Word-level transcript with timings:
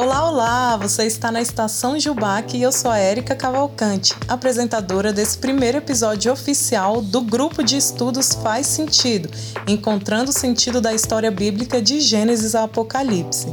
Olá, 0.00 0.30
olá! 0.30 0.76
Você 0.76 1.06
está 1.06 1.32
na 1.32 1.42
Estação 1.42 1.98
Jubac 1.98 2.56
e 2.56 2.62
eu 2.62 2.70
sou 2.70 2.88
a 2.88 2.98
Érica 2.98 3.34
Cavalcante, 3.34 4.14
apresentadora 4.28 5.12
desse 5.12 5.36
primeiro 5.36 5.78
episódio 5.78 6.32
oficial 6.32 7.02
do 7.02 7.20
grupo 7.20 7.64
de 7.64 7.76
estudos 7.76 8.32
Faz 8.32 8.68
Sentido, 8.68 9.28
encontrando 9.66 10.30
o 10.30 10.32
sentido 10.32 10.80
da 10.80 10.94
história 10.94 11.32
bíblica 11.32 11.82
de 11.82 12.00
Gênesis 12.00 12.54
a 12.54 12.62
Apocalipse. 12.62 13.48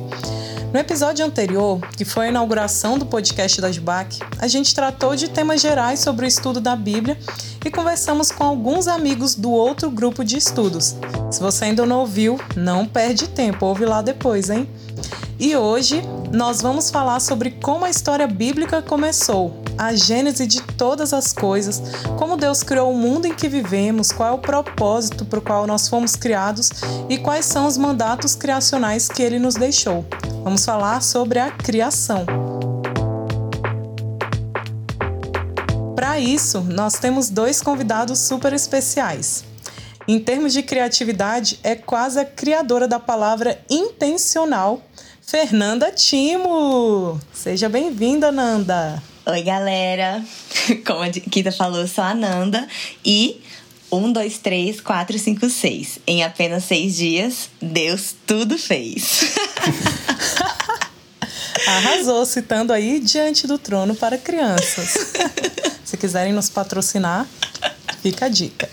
No 0.72 0.80
episódio 0.80 1.26
anterior, 1.26 1.80
que 1.98 2.06
foi 2.06 2.28
a 2.28 2.30
inauguração 2.30 2.96
do 3.00 3.08
podcast 3.08 3.60
da 3.60 3.72
Jubac, 3.72 4.20
a 4.38 4.48
gente 4.48 4.76
tratou 4.76 5.16
de 5.16 5.28
temas 5.28 5.60
gerais 5.60 6.00
sobre 6.00 6.26
o 6.26 6.28
estudo 6.28 6.62
da 6.62 6.76
Bíblia 6.76 7.18
e 7.66 7.72
conversamos 7.72 8.30
com 8.32 8.44
alguns 8.44 8.88
amigos 8.88 9.34
do 9.34 9.50
outro 9.50 9.90
grupo 9.90 10.24
de 10.24 10.38
estudos. 10.38 10.96
Se 11.32 11.40
você 11.40 11.66
ainda 11.66 11.88
não 11.88 12.02
ouviu, 12.02 12.40
não 12.56 12.86
perde 12.86 13.30
tempo, 13.30 13.66
ouve 13.66 13.84
lá 13.84 14.04
depois, 14.04 14.52
hein? 14.52 14.70
E 15.38 15.54
hoje 15.54 16.02
nós 16.32 16.62
vamos 16.62 16.90
falar 16.90 17.20
sobre 17.20 17.52
como 17.52 17.84
a 17.84 17.90
história 17.90 18.26
bíblica 18.26 18.82
começou, 18.82 19.62
a 19.78 19.94
gênese 19.94 20.48
de 20.48 20.62
todas 20.62 21.14
as 21.14 21.34
coisas, 21.34 21.82
como 22.18 22.38
Deus 22.38 22.64
criou 22.64 22.94
o 22.94 22.98
mundo 22.98 23.26
em 23.26 23.34
que 23.34 23.50
vivemos, 23.50 24.14
qual 24.14 24.30
é 24.30 24.32
o 24.32 24.38
propósito 24.38 25.26
para 25.26 25.40
o 25.40 25.42
qual 25.42 25.68
nós 25.68 25.90
fomos 25.90 26.16
criados 26.16 26.72
e 27.10 27.18
quais 27.18 27.46
são 27.46 27.68
os 27.68 27.78
mandatos 27.78 28.34
criacionais 28.34 29.10
que 29.10 29.22
ele 29.22 29.38
nos 29.38 29.56
deixou. 29.56 30.06
Vamos 30.42 30.64
falar 30.64 31.02
sobre 31.02 31.38
a 31.38 31.52
criação. 31.52 32.26
Para 35.98 36.18
isso, 36.18 36.62
nós 36.62 36.94
temos 36.94 37.30
dois 37.30 37.62
convidados 37.62 38.20
super 38.20 38.54
especiais. 38.54 39.44
Em 40.08 40.20
termos 40.20 40.54
de 40.54 40.62
criatividade, 40.62 41.60
é 41.64 41.76
quase 41.76 42.20
a 42.20 42.26
criadora 42.26 42.88
da 42.88 43.00
palavra 43.00 43.60
intencional 43.70 44.82
Fernanda 45.26 45.92
Timo. 45.92 47.20
Seja 47.34 47.68
bem-vinda, 47.68 48.32
Nanda. 48.32 49.02
Oi, 49.26 49.42
galera. 49.42 50.24
Como 50.86 51.02
a 51.02 51.10
Kita 51.10 51.52
falou, 51.52 51.82
eu 51.82 51.88
sou 51.88 52.04
a 52.04 52.14
Nanda 52.14 52.68
e 53.04 53.42
um, 53.92 54.12
dois, 54.12 54.38
três, 54.38 54.80
quatro, 54.80 55.18
cinco, 55.18 55.50
seis. 55.50 55.98
Em 56.06 56.24
apenas 56.24 56.66
seis 56.66 56.96
dias, 56.96 57.50
Deus 57.60 58.16
tudo 58.28 58.56
fez. 58.56 59.34
Arrasou, 61.66 62.24
citando 62.24 62.72
aí 62.72 63.00
diante 63.00 63.48
do 63.48 63.58
trono 63.58 63.96
para 63.96 64.20
crianças. 64.20 64.94
Se 65.84 65.98
quiserem 65.98 66.34
nos 66.34 66.50
patrocinar, 66.50 67.26
fica 68.04 68.28
a 68.28 68.30
dica. 68.30 68.70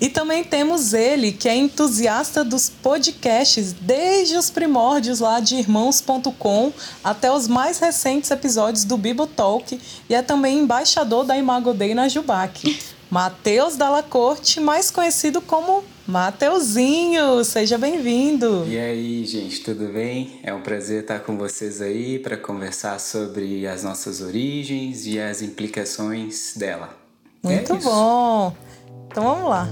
E 0.00 0.08
também 0.08 0.44
temos 0.44 0.94
ele, 0.94 1.32
que 1.32 1.48
é 1.48 1.56
entusiasta 1.56 2.44
dos 2.44 2.68
podcasts 2.68 3.72
desde 3.72 4.36
os 4.36 4.48
primórdios 4.48 5.18
lá 5.18 5.40
de 5.40 5.56
irmãos.com 5.56 6.72
até 7.02 7.32
os 7.32 7.48
mais 7.48 7.78
recentes 7.78 8.30
episódios 8.30 8.84
do 8.84 8.96
Bibotalk 8.96 9.80
e 10.08 10.14
é 10.14 10.22
também 10.22 10.58
embaixador 10.58 11.24
da 11.24 11.36
Imago 11.36 11.72
Dei 11.74 11.94
na 11.94 12.08
Jubac. 12.08 12.78
Matheus 13.10 13.76
Dalla 13.76 14.02
Corte, 14.02 14.60
mais 14.60 14.90
conhecido 14.90 15.40
como 15.40 15.82
Mateuzinho, 16.06 17.42
seja 17.42 17.78
bem-vindo. 17.78 18.66
E 18.68 18.78
aí, 18.78 19.24
gente, 19.24 19.60
tudo 19.60 19.88
bem? 19.92 20.40
É 20.42 20.52
um 20.52 20.60
prazer 20.60 21.02
estar 21.02 21.20
com 21.20 21.36
vocês 21.36 21.80
aí 21.80 22.18
para 22.18 22.36
conversar 22.36 23.00
sobre 23.00 23.66
as 23.66 23.82
nossas 23.82 24.20
origens 24.20 25.06
e 25.06 25.18
as 25.18 25.40
implicações 25.40 26.54
dela. 26.54 26.96
Muito 27.42 27.72
é 27.72 27.76
bom. 27.76 28.54
Então 29.10 29.24
vamos 29.24 29.48
lá. 29.48 29.68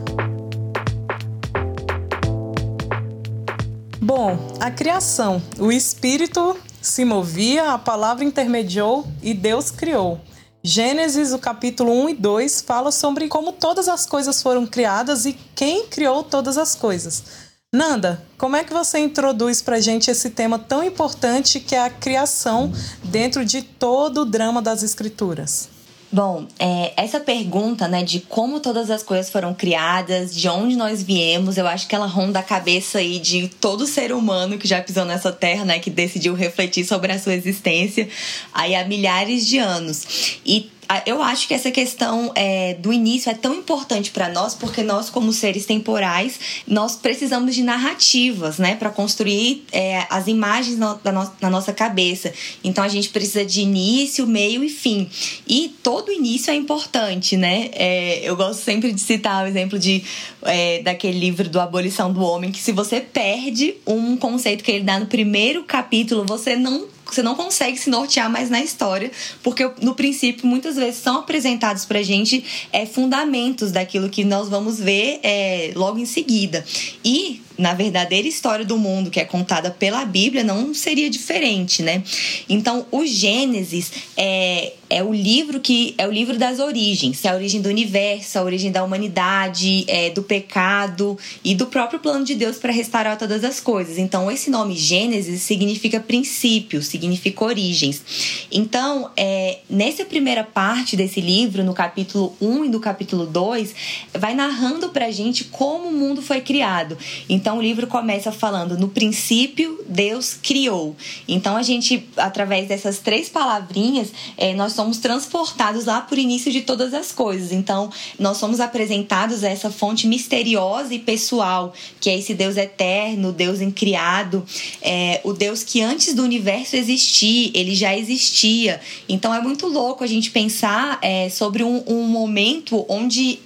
Bom, 4.01 4.39
a 4.61 4.70
criação. 4.70 5.42
O 5.59 5.70
espírito 5.70 6.56
se 6.81 7.05
movia, 7.05 7.73
a 7.73 7.79
palavra 7.79 8.25
intermediou 8.25 9.07
e 9.23 9.34
Deus 9.34 9.70
criou. 9.70 10.20
Gênesis, 10.63 11.33
o 11.33 11.39
capítulo 11.39 11.92
1 11.92 12.08
e 12.11 12.14
2, 12.14 12.61
fala 12.63 12.91
sobre 12.91 13.29
como 13.29 13.52
todas 13.52 13.89
as 13.89 14.07
coisas 14.07 14.42
foram 14.42 14.67
criadas 14.67 15.25
e 15.27 15.33
quem 15.55 15.86
criou 15.86 16.23
todas 16.23 16.58
as 16.58 16.75
coisas. 16.75 17.25
Nanda, 17.73 18.25
como 18.39 18.57
é 18.57 18.64
que 18.64 18.73
você 18.73 18.98
introduz 18.98 19.61
para 19.61 19.80
gente 19.80 20.11
esse 20.11 20.30
tema 20.30 20.58
tão 20.58 20.83
importante 20.83 21.61
que 21.61 21.75
é 21.75 21.83
a 21.83 21.91
criação 21.91 22.73
dentro 23.05 23.45
de 23.45 23.63
todo 23.63 24.23
o 24.23 24.25
drama 24.25 24.63
das 24.63 24.83
escrituras? 24.83 25.76
Bom, 26.16 26.46
é, 26.58 26.94
essa 26.96 27.20
pergunta, 27.20 27.86
né, 27.86 28.02
de 28.02 28.20
como 28.20 28.58
todas 28.58 28.90
as 28.90 29.02
coisas 29.02 29.28
foram 29.28 29.52
criadas, 29.52 30.34
de 30.34 30.48
onde 30.48 30.74
nós 30.74 31.02
viemos, 31.02 31.58
eu 31.58 31.66
acho 31.66 31.86
que 31.86 31.94
ela 31.94 32.06
ronda 32.06 32.38
a 32.38 32.42
cabeça 32.42 33.00
aí 33.00 33.18
de 33.18 33.48
todo 33.48 33.86
ser 33.86 34.12
humano 34.12 34.56
que 34.56 34.66
já 34.66 34.80
pisou 34.80 35.04
nessa 35.04 35.30
terra, 35.30 35.66
né, 35.66 35.78
que 35.78 35.90
decidiu 35.90 36.32
refletir 36.32 36.86
sobre 36.86 37.12
a 37.12 37.18
sua 37.18 37.34
existência 37.34 38.08
aí 38.54 38.74
há 38.74 38.82
milhares 38.86 39.46
de 39.46 39.58
anos. 39.58 40.38
E 40.46 40.70
eu 41.05 41.23
acho 41.23 41.48
que 41.48 41.55
essa 41.55 41.70
questão 41.70 42.33
é, 42.35 42.74
do 42.74 42.92
início 42.92 43.30
é 43.30 43.35
tão 43.35 43.55
importante 43.55 44.11
para 44.11 44.29
nós 44.29 44.55
porque 44.55 44.83
nós 44.83 45.11
como 45.11 45.33
seres 45.33 45.67
temporais 45.67 46.39
nós 46.67 46.97
precisamos 46.97 47.55
de 47.55 47.63
narrativas 47.63 48.58
né 48.58 48.77
para 48.77 48.91
construir 48.91 49.64
é, 49.73 50.07
as 50.11 50.27
imagens 50.27 50.79
no, 50.79 50.95
da 50.96 51.13
no, 51.13 51.30
na 51.41 51.51
nossa 51.51 51.73
cabeça. 51.73 52.33
Então 52.63 52.85
a 52.85 52.89
gente 52.89 53.08
precisa 53.08 53.45
de 53.45 53.61
início 53.61 54.27
meio 54.27 54.63
e 54.63 54.69
fim. 54.69 55.08
E 55.46 55.75
todo 55.83 56.13
início 56.13 56.51
é 56.51 56.55
importante 56.55 57.36
né? 57.36 57.70
É, 57.73 58.20
eu 58.23 58.36
gosto 58.36 58.63
sempre 58.63 58.92
de 58.92 59.01
citar 59.01 59.45
o 59.45 59.48
exemplo 59.48 59.79
de 59.79 60.05
é, 60.42 60.83
daquele 60.83 61.19
livro 61.19 61.48
do 61.48 61.61
abolição 61.61 62.13
do 62.13 62.20
homem 62.20 62.52
que 62.52 62.61
se 62.61 62.73
você 62.73 63.01
perde 63.01 63.75
um 63.86 64.17
conceito 64.17 64.63
que 64.63 64.70
ele 64.70 64.85
dá 64.85 64.98
no 64.98 65.07
primeiro 65.07 65.64
capítulo 65.64 66.25
você 66.25 66.57
não 66.57 66.95
você 67.14 67.22
não 67.22 67.34
consegue 67.34 67.78
se 67.78 67.89
nortear 67.89 68.30
mais 68.30 68.50
na 68.50 68.61
história, 68.61 69.11
porque 69.42 69.70
no 69.80 69.94
princípio 69.94 70.46
muitas 70.46 70.77
vezes 70.77 71.00
são 71.00 71.18
apresentados 71.18 71.84
pra 71.84 72.02
gente 72.02 72.44
é, 72.72 72.84
fundamentos 72.84 73.70
daquilo 73.70 74.11
que 74.11 74.24
nós 74.24 74.48
vamos 74.48 74.78
ver 74.78 75.20
é, 75.22 75.72
logo 75.74 75.98
em 75.98 76.06
seguida. 76.06 76.64
E 77.05 77.42
na 77.58 77.74
verdadeira 77.74 78.28
história 78.28 78.64
do 78.64 78.77
mundo, 78.77 79.11
que 79.11 79.20
é 79.20 79.24
contada 79.24 79.70
pela 79.70 80.05
Bíblia, 80.05 80.44
não 80.44 80.74
seria 80.74 81.08
diferente, 81.08 81.83
né? 81.83 82.02
Então, 82.48 82.86
o 82.90 83.06
Gênesis 83.06 83.90
é, 84.17 84.72
é 84.89 85.02
o 85.02 85.12
livro 85.12 85.61
que 85.61 85.95
é 85.98 86.06
o 86.06 86.11
livro 86.11 86.39
das 86.39 86.58
origens, 86.58 87.24
é 87.24 87.28
a 87.28 87.34
origem 87.34 87.61
do 87.61 87.68
universo, 87.68 88.39
a 88.39 88.42
origem 88.42 88.70
da 88.70 88.84
humanidade, 88.84 89.84
é, 89.89 90.11
do 90.11 90.22
pecado 90.22 91.18
e 91.45 91.55
do 91.55 91.66
próprio 91.66 91.98
plano 91.98 92.24
de 92.24 92.34
Deus 92.34 92.56
para 92.58 92.72
restaurar 92.72 93.18
todas 93.18 93.42
as 93.42 93.58
coisas. 93.58 93.98
Então, 93.98 94.30
esse 94.30 94.50
nome 94.50 94.77
Gênesis 94.77 95.42
significa 95.42 95.98
princípio, 95.98 96.83
significa 96.83 97.45
origens. 97.45 98.46
Então, 98.50 99.11
é, 99.16 99.58
nessa 99.68 100.05
primeira 100.05 100.45
parte 100.45 100.96
desse 100.96 101.20
livro, 101.20 101.64
no 101.64 101.74
capítulo 101.74 102.36
1 102.40 102.66
e 102.66 102.68
no 102.68 102.80
capítulo 102.80 103.27
2, 103.27 103.74
vai 104.14 104.34
narrando 104.34 104.90
pra 104.90 105.11
gente 105.11 105.45
como 105.45 105.89
o 105.89 105.92
mundo 105.92 106.22
foi 106.22 106.40
criado. 106.40 106.96
Então, 107.28 107.45
então 107.46 107.58
o 107.58 107.62
livro 107.62 107.86
começa 107.86 108.33
falando: 108.33 108.77
no 108.77 108.89
princípio 108.89 109.79
Deus 109.86 110.34
criou. 110.34 110.96
Então 111.29 111.57
a 111.57 111.62
gente, 111.62 112.05
através 112.17 112.67
dessas 112.67 112.98
três 112.98 113.29
palavrinhas, 113.29 114.08
é, 114.36 114.52
nós 114.52 114.73
somos 114.73 114.98
transportados 114.98 115.84
lá 115.84 116.01
por 116.01 116.18
início 116.18 116.51
de 116.51 116.62
todas 116.62 116.92
as 116.92 117.12
coisas. 117.12 117.52
Então 117.52 117.89
nós 118.18 118.39
somos 118.39 118.58
apresentados 118.58 119.45
a 119.45 119.48
essa 119.48 119.70
fonte 119.70 120.08
misteriosa 120.08 120.92
e 120.92 120.98
pessoal, 120.98 121.73
que 122.01 122.11
é 122.11 122.18
esse 122.18 122.34
Deus 122.34 122.57
eterno, 122.57 123.30
Deus 123.30 123.61
incriado, 123.61 124.45
é, 124.83 125.20
o 125.23 125.33
Deus 125.33 125.63
que 125.63 125.80
antes 125.80 126.14
do 126.14 126.24
universo 126.24 126.74
existir, 126.74 127.52
ele 127.55 127.77
já 127.77 127.96
existia. 127.96 128.81
Então 129.08 129.32
é 129.32 129.40
muito 129.40 129.69
louco 129.69 130.02
a 130.02 130.08
gente 130.08 130.32
pensar 130.32 130.99
é, 131.00 131.28
sobre 131.28 131.62
um, 131.62 131.84
um, 131.87 132.08
momento 132.08 132.84
onde 132.88 133.38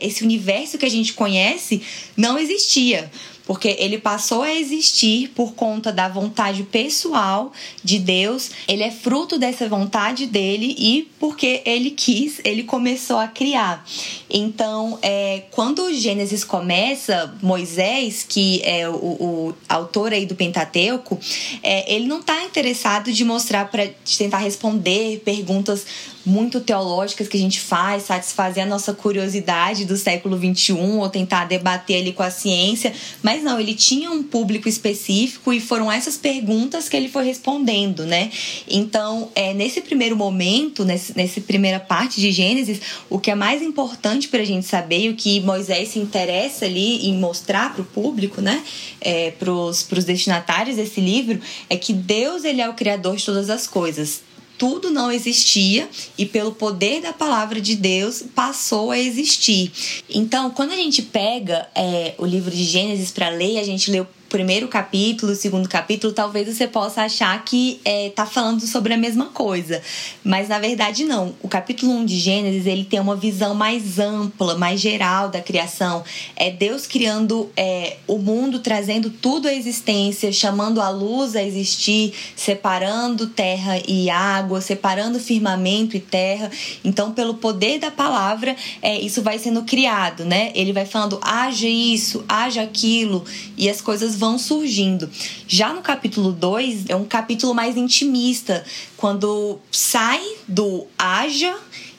esse 0.00 0.22
universo 0.22 0.78
que 0.78 0.86
a 0.86 0.88
gente 0.88 1.12
conhece 1.12 1.82
não 2.16 2.38
existia 2.38 3.10
porque 3.48 3.74
ele 3.78 3.96
passou 3.96 4.42
a 4.42 4.54
existir 4.54 5.28
por 5.28 5.54
conta 5.54 5.90
da 5.90 6.06
vontade 6.06 6.64
pessoal 6.64 7.50
de 7.82 7.98
Deus, 7.98 8.50
ele 8.68 8.82
é 8.82 8.90
fruto 8.90 9.38
dessa 9.38 9.66
vontade 9.66 10.26
dele 10.26 10.76
e 10.78 11.10
porque 11.18 11.62
ele 11.64 11.92
quis, 11.92 12.42
ele 12.44 12.62
começou 12.64 13.16
a 13.16 13.26
criar. 13.26 13.82
Então, 14.28 14.98
é, 15.00 15.44
quando 15.50 15.84
o 15.84 15.94
Gênesis 15.94 16.44
começa, 16.44 17.34
Moisés, 17.40 18.22
que 18.28 18.60
é 18.62 18.86
o, 18.86 18.92
o 18.92 19.54
autor 19.66 20.12
aí 20.12 20.26
do 20.26 20.34
Pentateuco, 20.34 21.18
é, 21.62 21.94
ele 21.94 22.06
não 22.06 22.20
está 22.20 22.44
interessado 22.44 23.10
de 23.10 23.24
mostrar 23.24 23.70
para 23.70 23.88
tentar 24.18 24.38
responder 24.38 25.22
perguntas 25.24 25.86
muito 26.24 26.60
teológicas 26.60 27.28
que 27.28 27.36
a 27.36 27.40
gente 27.40 27.60
faz, 27.60 28.04
satisfazer 28.04 28.64
a 28.64 28.66
nossa 28.66 28.92
curiosidade 28.92 29.84
do 29.84 29.96
século 29.96 30.38
XXI 30.38 30.72
ou 30.72 31.08
tentar 31.08 31.46
debater 31.46 32.00
ali 32.00 32.12
com 32.12 32.22
a 32.22 32.30
ciência. 32.30 32.92
Mas 33.22 33.42
não, 33.42 33.58
ele 33.58 33.74
tinha 33.74 34.10
um 34.10 34.22
público 34.22 34.68
específico 34.68 35.52
e 35.52 35.60
foram 35.60 35.90
essas 35.90 36.16
perguntas 36.16 36.88
que 36.88 36.96
ele 36.96 37.08
foi 37.08 37.24
respondendo, 37.24 38.04
né? 38.04 38.30
Então, 38.68 39.30
é, 39.34 39.54
nesse 39.54 39.80
primeiro 39.80 40.16
momento, 40.16 40.84
nesse, 40.84 41.16
nessa 41.16 41.40
primeira 41.40 41.80
parte 41.80 42.20
de 42.20 42.30
Gênesis, 42.30 42.80
o 43.08 43.18
que 43.18 43.30
é 43.30 43.34
mais 43.34 43.62
importante 43.62 44.28
para 44.28 44.40
a 44.40 44.44
gente 44.44 44.66
saber 44.66 45.00
e 45.00 45.08
o 45.08 45.14
que 45.14 45.40
Moisés 45.40 45.90
se 45.90 45.98
interessa 45.98 46.64
ali 46.64 47.08
em 47.08 47.18
mostrar 47.18 47.72
para 47.72 47.82
o 47.82 47.84
público, 47.84 48.40
né? 48.40 48.62
É, 49.00 49.30
para 49.32 49.50
os 49.52 50.04
destinatários 50.04 50.76
desse 50.76 51.00
livro, 51.00 51.40
é 51.70 51.76
que 51.76 51.92
Deus 51.92 52.44
ele 52.44 52.60
é 52.60 52.68
o 52.68 52.74
criador 52.74 53.16
de 53.16 53.24
todas 53.24 53.48
as 53.50 53.66
coisas 53.66 54.27
tudo 54.58 54.90
não 54.90 55.10
existia 55.10 55.88
e 56.18 56.26
pelo 56.26 56.52
poder 56.52 57.00
da 57.00 57.12
palavra 57.12 57.60
de 57.60 57.76
Deus 57.76 58.24
passou 58.34 58.90
a 58.90 58.98
existir. 58.98 59.70
Então, 60.10 60.50
quando 60.50 60.72
a 60.72 60.76
gente 60.76 61.00
pega 61.00 61.68
é, 61.74 62.14
o 62.18 62.26
livro 62.26 62.50
de 62.50 62.64
Gênesis 62.64 63.12
para 63.12 63.28
ler, 63.28 63.58
a 63.58 63.64
gente 63.64 63.90
lê 63.90 64.00
o 64.00 64.08
primeiro 64.28 64.68
capítulo, 64.68 65.34
segundo 65.34 65.68
capítulo, 65.68 66.12
talvez 66.12 66.54
você 66.54 66.68
possa 66.68 67.02
achar 67.02 67.42
que 67.44 67.80
é, 67.84 68.10
tá 68.10 68.26
falando 68.26 68.60
sobre 68.60 68.92
a 68.92 68.96
mesma 68.96 69.26
coisa. 69.26 69.80
Mas 70.22 70.48
na 70.48 70.58
verdade 70.58 71.04
não. 71.04 71.34
O 71.42 71.48
capítulo 71.48 71.92
1 71.92 72.04
de 72.04 72.18
Gênesis, 72.18 72.66
ele 72.66 72.84
tem 72.84 73.00
uma 73.00 73.16
visão 73.16 73.54
mais 73.54 73.98
ampla, 73.98 74.56
mais 74.56 74.80
geral 74.80 75.30
da 75.30 75.40
criação. 75.40 76.04
É 76.36 76.50
Deus 76.50 76.86
criando 76.86 77.50
é, 77.56 77.96
o 78.06 78.18
mundo, 78.18 78.58
trazendo 78.58 79.08
tudo 79.08 79.48
à 79.48 79.54
existência, 79.54 80.30
chamando 80.30 80.80
a 80.80 80.90
luz 80.90 81.34
a 81.34 81.42
existir, 81.42 82.12
separando 82.36 83.28
terra 83.28 83.80
e 83.86 84.10
água, 84.10 84.60
separando 84.60 85.18
firmamento 85.18 85.96
e 85.96 86.00
terra. 86.00 86.50
Então, 86.84 87.12
pelo 87.12 87.34
poder 87.34 87.78
da 87.78 87.90
palavra, 87.90 88.54
é, 88.82 89.00
isso 89.00 89.22
vai 89.22 89.38
sendo 89.38 89.62
criado, 89.62 90.24
né? 90.24 90.52
Ele 90.54 90.72
vai 90.72 90.84
falando, 90.84 91.18
haja 91.22 91.68
isso, 91.68 92.24
haja 92.28 92.62
aquilo, 92.62 93.24
e 93.56 93.68
as 93.70 93.80
coisas 93.80 94.17
vão 94.18 94.36
surgindo. 94.38 95.08
Já 95.46 95.72
no 95.72 95.80
capítulo 95.80 96.32
2 96.32 96.86
é 96.88 96.96
um 96.96 97.04
capítulo 97.04 97.54
mais 97.54 97.76
intimista, 97.76 98.64
quando 98.96 99.58
sai 99.70 100.20
do 100.46 100.86
haja 100.98 101.56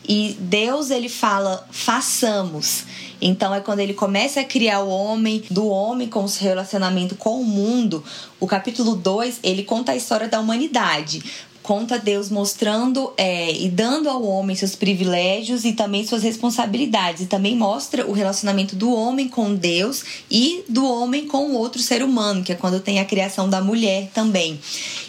e 0.08 0.36
Deus 0.40 0.92
ele 0.92 1.08
fala 1.08 1.68
façamos. 1.72 2.84
Então 3.22 3.54
é 3.54 3.60
quando 3.60 3.80
ele 3.80 3.94
começa 3.94 4.40
a 4.42 4.44
criar 4.44 4.82
o 4.82 4.90
homem, 4.90 5.44
do 5.52 5.68
homem 5.68 6.08
com 6.08 6.28
seu 6.28 6.48
relacionamento 6.48 7.16
com 7.16 7.42
o 7.42 7.46
mundo. 7.46 8.04
O 8.40 8.48
capítulo 8.48 8.96
2, 8.96 9.40
ele 9.44 9.64
conta 9.64 9.92
a 9.92 9.96
história 9.96 10.28
da 10.28 10.40
humanidade 10.40 11.24
conta 11.70 12.00
Deus 12.00 12.32
mostrando 12.32 13.14
é, 13.16 13.52
e 13.52 13.70
dando 13.70 14.10
ao 14.10 14.24
homem 14.24 14.56
seus 14.56 14.76
privilégios 14.76 15.66
e 15.66 15.74
também 15.74 16.04
suas 16.04 16.24
responsabilidades. 16.24 17.22
E 17.22 17.26
também 17.28 17.56
mostra 17.56 18.08
o 18.08 18.12
relacionamento 18.12 18.76
do 18.76 18.92
homem 18.92 19.28
com 19.28 19.54
Deus 19.54 20.04
e 20.32 20.64
do 20.68 20.84
homem 20.84 21.28
com 21.28 21.52
o 21.52 21.54
outro 21.54 21.80
ser 21.80 22.02
humano, 22.02 22.44
que 22.44 22.52
é 22.52 22.56
quando 22.56 22.80
tem 22.80 23.00
a 23.00 23.06
criação 23.06 23.48
da 23.48 23.62
mulher 23.62 24.10
também. 24.16 24.60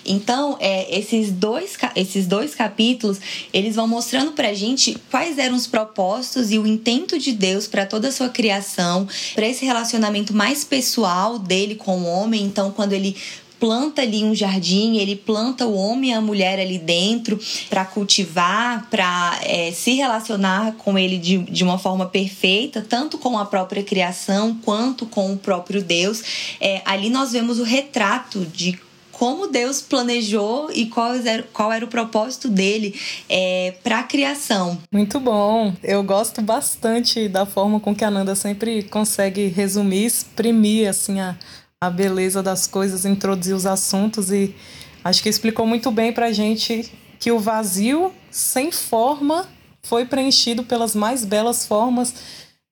Então, 0.04 0.58
é, 0.60 0.98
esses, 0.98 1.32
dois, 1.32 1.78
esses 1.96 2.26
dois 2.26 2.54
capítulos, 2.54 3.18
eles 3.54 3.76
vão 3.76 3.88
mostrando 3.88 4.32
pra 4.32 4.52
gente 4.52 4.98
quais 5.10 5.38
eram 5.38 5.56
os 5.56 5.66
propósitos 5.66 6.50
e 6.50 6.58
o 6.58 6.66
intento 6.66 7.18
de 7.18 7.32
Deus 7.32 7.66
para 7.66 7.86
toda 7.86 8.08
a 8.08 8.12
sua 8.12 8.28
criação, 8.28 9.08
para 9.34 9.48
esse 9.48 9.64
relacionamento 9.64 10.34
mais 10.34 10.62
pessoal 10.62 11.38
dele 11.38 11.74
com 11.74 12.02
o 12.02 12.06
homem. 12.06 12.42
Então, 12.42 12.70
quando 12.70 12.92
ele 12.92 13.16
planta 13.60 14.02
ali 14.02 14.24
um 14.24 14.34
jardim, 14.34 14.96
ele 14.96 15.14
planta 15.14 15.66
o 15.66 15.76
homem 15.76 16.10
e 16.10 16.14
a 16.14 16.20
mulher 16.20 16.58
ali 16.58 16.78
dentro 16.78 17.38
para 17.68 17.84
cultivar, 17.84 18.88
para 18.90 19.38
é, 19.44 19.70
se 19.70 19.92
relacionar 19.92 20.72
com 20.72 20.98
ele 20.98 21.18
de, 21.18 21.38
de 21.38 21.62
uma 21.62 21.78
forma 21.78 22.06
perfeita, 22.06 22.84
tanto 22.88 23.18
com 23.18 23.38
a 23.38 23.44
própria 23.44 23.82
criação 23.82 24.58
quanto 24.64 25.04
com 25.04 25.32
o 25.34 25.36
próprio 25.36 25.82
Deus. 25.82 26.56
É, 26.60 26.80
ali 26.86 27.10
nós 27.10 27.32
vemos 27.32 27.58
o 27.58 27.62
retrato 27.62 28.46
de 28.46 28.78
como 29.20 29.48
Deus 29.48 29.82
planejou 29.82 30.70
e 30.72 30.86
qual 30.86 31.14
era, 31.14 31.42
qual 31.52 31.70
era 31.70 31.84
o 31.84 31.88
propósito 31.88 32.48
dele 32.48 32.98
é, 33.28 33.74
para 33.84 33.98
a 33.98 34.02
criação. 34.02 34.78
Muito 34.90 35.20
bom. 35.20 35.74
Eu 35.82 36.02
gosto 36.02 36.40
bastante 36.40 37.28
da 37.28 37.44
forma 37.44 37.78
com 37.78 37.94
que 37.94 38.02
a 38.02 38.10
Nanda 38.10 38.34
sempre 38.34 38.82
consegue 38.84 39.48
resumir, 39.48 40.06
exprimir 40.06 40.88
assim 40.88 41.20
a, 41.20 41.36
a 41.82 41.88
beleza 41.88 42.42
das 42.42 42.66
coisas, 42.66 43.06
introduzir 43.06 43.54
os 43.54 43.64
assuntos 43.64 44.30
e 44.30 44.54
acho 45.02 45.22
que 45.22 45.30
explicou 45.30 45.66
muito 45.66 45.90
bem 45.90 46.12
para 46.12 46.26
a 46.26 46.32
gente 46.32 46.92
que 47.18 47.32
o 47.32 47.38
vazio 47.38 48.12
sem 48.30 48.70
forma 48.70 49.48
foi 49.82 50.04
preenchido 50.04 50.62
pelas 50.62 50.94
mais 50.94 51.24
belas 51.24 51.64
formas 51.64 52.14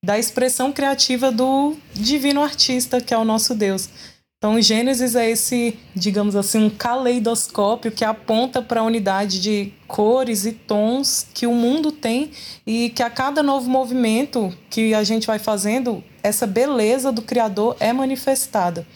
da 0.05 0.19
expressão 0.19 0.71
criativa 0.71 1.33
do 1.33 1.75
divino 1.95 2.43
artista, 2.43 3.01
que 3.01 3.15
é 3.15 3.17
o 3.17 3.25
nosso 3.25 3.55
Deus. 3.55 3.89
Então, 4.41 4.63
Gênesis 4.63 5.17
é 5.17 5.29
esse, 5.29 5.77
digamos 5.97 6.37
assim, 6.37 6.65
um 6.65 6.71
caleidoscópio 6.71 7.91
que 7.91 8.05
aponta 8.05 8.63
para 8.63 8.83
a 8.83 8.85
unidade 8.85 9.43
de 9.43 9.73
cores 9.89 10.47
e 10.47 10.53
tons 10.53 11.27
que 11.35 11.45
o 11.45 11.53
mundo 11.53 11.91
tem 11.91 12.31
e 12.65 12.91
que 12.91 13.03
a 13.03 13.11
cada 13.11 13.43
novo 13.43 13.69
movimento 13.69 14.57
que 14.71 14.95
a 14.95 15.03
gente 15.03 15.27
vai 15.27 15.41
fazendo, 15.41 16.05
essa 16.23 16.47
beleza 16.47 17.11
do 17.11 17.21
Criador 17.21 17.77
é 17.81 17.93
manifestada. 17.93 18.87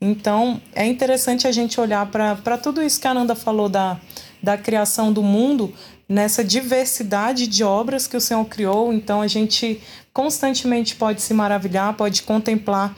Então, 0.00 0.62
é 0.74 0.86
interessante 0.86 1.46
a 1.46 1.52
gente 1.52 1.78
olhar 1.78 2.06
para 2.06 2.56
tudo 2.56 2.82
isso 2.82 2.98
que 2.98 3.06
a 3.06 3.10
Ananda 3.10 3.34
falou 3.34 3.68
da, 3.68 4.00
da 4.42 4.56
criação 4.56 5.12
do 5.12 5.22
mundo, 5.22 5.74
nessa 6.08 6.42
diversidade 6.42 7.46
de 7.46 7.62
obras 7.62 8.06
que 8.06 8.16
o 8.16 8.20
Senhor 8.20 8.46
criou. 8.46 8.94
Então, 8.94 9.20
a 9.20 9.26
gente 9.26 9.78
constantemente 10.10 10.94
pode 10.94 11.20
se 11.20 11.34
maravilhar, 11.34 11.92
pode 11.92 12.22
contemplar 12.22 12.96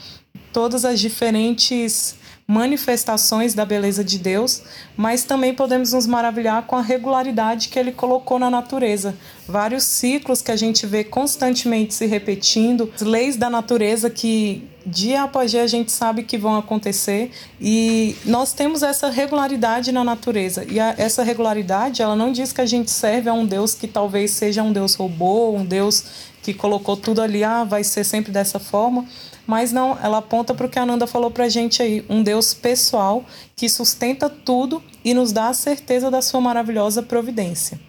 todas 0.53 0.85
as 0.85 1.01
diferentes 1.01 2.17
manifestações 2.51 3.53
da 3.53 3.63
beleza 3.67 4.03
de 4.03 4.19
Deus, 4.19 4.63
mas 4.97 5.23
também 5.23 5.53
podemos 5.53 5.93
nos 5.93 6.07
maravilhar 6.07 6.63
com 6.63 6.77
a 6.77 6.81
regularidade 6.81 7.69
que 7.69 7.79
ele 7.79 7.93
colocou 7.93 8.39
na 8.39 8.49
natureza. 8.49 9.15
Vários 9.47 9.85
ciclos 9.85 10.41
que 10.41 10.51
a 10.51 10.57
gente 10.57 10.87
vê 10.87 11.05
constantemente 11.05 11.93
se 11.93 12.07
repetindo, 12.07 12.91
leis 13.03 13.37
da 13.37 13.51
natureza 13.51 14.09
que 14.09 14.67
dia 14.87 15.25
após 15.25 15.51
dia 15.51 15.63
a 15.63 15.67
gente 15.67 15.93
sabe 15.93 16.23
que 16.23 16.39
vão 16.39 16.57
acontecer 16.57 17.31
e 17.61 18.17
nós 18.25 18.55
temos 18.55 18.83
essa 18.83 19.11
regularidade 19.11 19.93
na 19.93 20.03
natureza. 20.03 20.65
E 20.67 20.81
a, 20.81 20.95
essa 20.97 21.23
regularidade, 21.23 22.01
ela 22.01 22.17
não 22.17 22.33
diz 22.33 22.51
que 22.51 22.63
a 22.63 22.67
gente 22.67 22.91
serve 22.91 23.29
a 23.29 23.35
um 23.35 23.45
Deus 23.45 23.75
que 23.75 23.87
talvez 23.87 24.31
seja 24.31 24.63
um 24.63 24.73
Deus 24.73 24.95
robô, 24.95 25.51
um 25.51 25.67
Deus 25.67 26.03
que 26.43 26.55
colocou 26.55 26.97
tudo 26.97 27.21
ali, 27.21 27.45
ah, 27.45 27.63
vai 27.63 27.85
ser 27.85 28.05
sempre 28.05 28.33
dessa 28.33 28.59
forma 28.59 29.05
mas 29.49 29.73
não, 29.73 29.99
ela 30.03 30.19
aponta 30.19 30.53
para 30.53 30.67
o 30.67 30.69
que 30.69 30.79
a 30.79 30.83
Ananda 30.83 31.07
falou 31.07 31.31
para 31.31 31.45
a 31.45 31.49
gente 31.49 31.83
aí, 31.83 32.05
um 32.07 32.23
Deus 32.23 32.53
pessoal 32.53 33.25
que 33.57 33.67
sustenta 33.67 34.29
tudo 34.29 34.83
e 35.03 35.15
nos 35.15 35.33
dá 35.33 35.49
a 35.49 35.55
certeza 35.55 36.11
da 36.11 36.21
sua 36.21 36.39
maravilhosa 36.39 37.03
providência. 37.03 37.81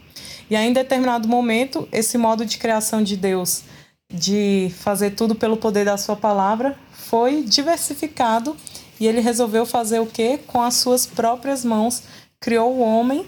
E 0.49 0.55
aí, 0.55 0.69
em 0.69 0.71
determinado 0.71 1.27
momento, 1.27 1.85
esse 1.91 2.17
modo 2.17 2.45
de 2.45 2.57
criação 2.57 3.03
de 3.03 3.17
Deus, 3.17 3.63
de 4.09 4.71
fazer 4.79 5.11
tudo 5.11 5.35
pelo 5.35 5.57
poder 5.57 5.83
da 5.83 5.97
sua 5.97 6.15
palavra, 6.15 6.77
foi 6.93 7.43
diversificado 7.43 8.55
e 8.97 9.05
ele 9.05 9.19
resolveu 9.19 9.65
fazer 9.65 9.99
o 9.99 10.05
quê? 10.05 10.39
Com 10.47 10.61
as 10.61 10.75
suas 10.75 11.05
próprias 11.05 11.65
mãos, 11.65 12.03
criou 12.39 12.73
o 12.73 12.79
homem 12.79 13.27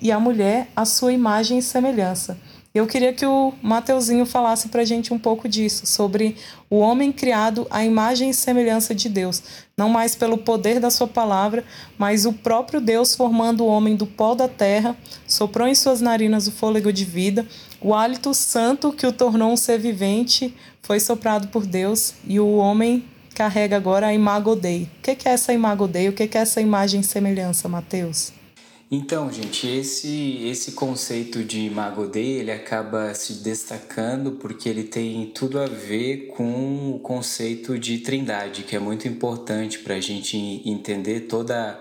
e 0.00 0.10
a 0.10 0.18
mulher 0.18 0.68
à 0.74 0.86
sua 0.86 1.12
imagem 1.12 1.58
e 1.58 1.62
semelhança. 1.62 2.38
Eu 2.76 2.86
queria 2.86 3.10
que 3.10 3.24
o 3.24 3.54
Mateuzinho 3.62 4.26
falasse 4.26 4.68
para 4.68 4.82
a 4.82 4.84
gente 4.84 5.10
um 5.14 5.18
pouco 5.18 5.48
disso, 5.48 5.86
sobre 5.86 6.36
o 6.68 6.76
homem 6.76 7.10
criado 7.10 7.66
à 7.70 7.82
imagem 7.82 8.28
e 8.28 8.34
semelhança 8.34 8.94
de 8.94 9.08
Deus, 9.08 9.42
não 9.78 9.88
mais 9.88 10.14
pelo 10.14 10.36
poder 10.36 10.78
da 10.78 10.90
sua 10.90 11.08
palavra, 11.08 11.64
mas 11.96 12.26
o 12.26 12.34
próprio 12.34 12.78
Deus 12.78 13.14
formando 13.14 13.64
o 13.64 13.66
homem 13.66 13.96
do 13.96 14.06
pó 14.06 14.34
da 14.34 14.46
terra, 14.46 14.94
soprou 15.26 15.66
em 15.66 15.74
suas 15.74 16.02
narinas 16.02 16.48
o 16.48 16.52
fôlego 16.52 16.92
de 16.92 17.06
vida, 17.06 17.46
o 17.80 17.94
hálito 17.94 18.34
santo 18.34 18.92
que 18.92 19.06
o 19.06 19.12
tornou 19.12 19.50
um 19.50 19.56
ser 19.56 19.78
vivente 19.78 20.54
foi 20.82 21.00
soprado 21.00 21.48
por 21.48 21.64
Deus 21.64 22.12
e 22.26 22.38
o 22.38 22.56
homem 22.56 23.06
carrega 23.34 23.74
agora 23.74 24.08
a 24.08 24.12
imago 24.12 24.54
Dei. 24.54 24.82
O 24.98 25.00
que 25.00 25.26
é 25.26 25.32
essa 25.32 25.50
imago 25.50 25.88
Dei? 25.88 26.10
O 26.10 26.12
que 26.12 26.24
é 26.24 26.42
essa 26.42 26.60
imagem 26.60 27.00
e 27.00 27.04
semelhança, 27.04 27.70
Mateus? 27.70 28.34
Então, 28.88 29.32
gente, 29.32 29.66
esse 29.66 30.46
esse 30.46 30.72
conceito 30.72 31.42
de 31.42 31.58
Imago 31.58 32.06
Dei, 32.06 32.38
ele 32.38 32.52
acaba 32.52 33.12
se 33.14 33.42
destacando 33.42 34.32
porque 34.32 34.68
ele 34.68 34.84
tem 34.84 35.26
tudo 35.34 35.58
a 35.58 35.66
ver 35.66 36.28
com 36.36 36.92
o 36.94 37.00
conceito 37.00 37.76
de 37.80 37.98
Trindade, 37.98 38.62
que 38.62 38.76
é 38.76 38.78
muito 38.78 39.08
importante 39.08 39.80
para 39.80 39.96
a 39.96 40.00
gente 40.00 40.36
entender 40.64 41.22
toda 41.22 41.80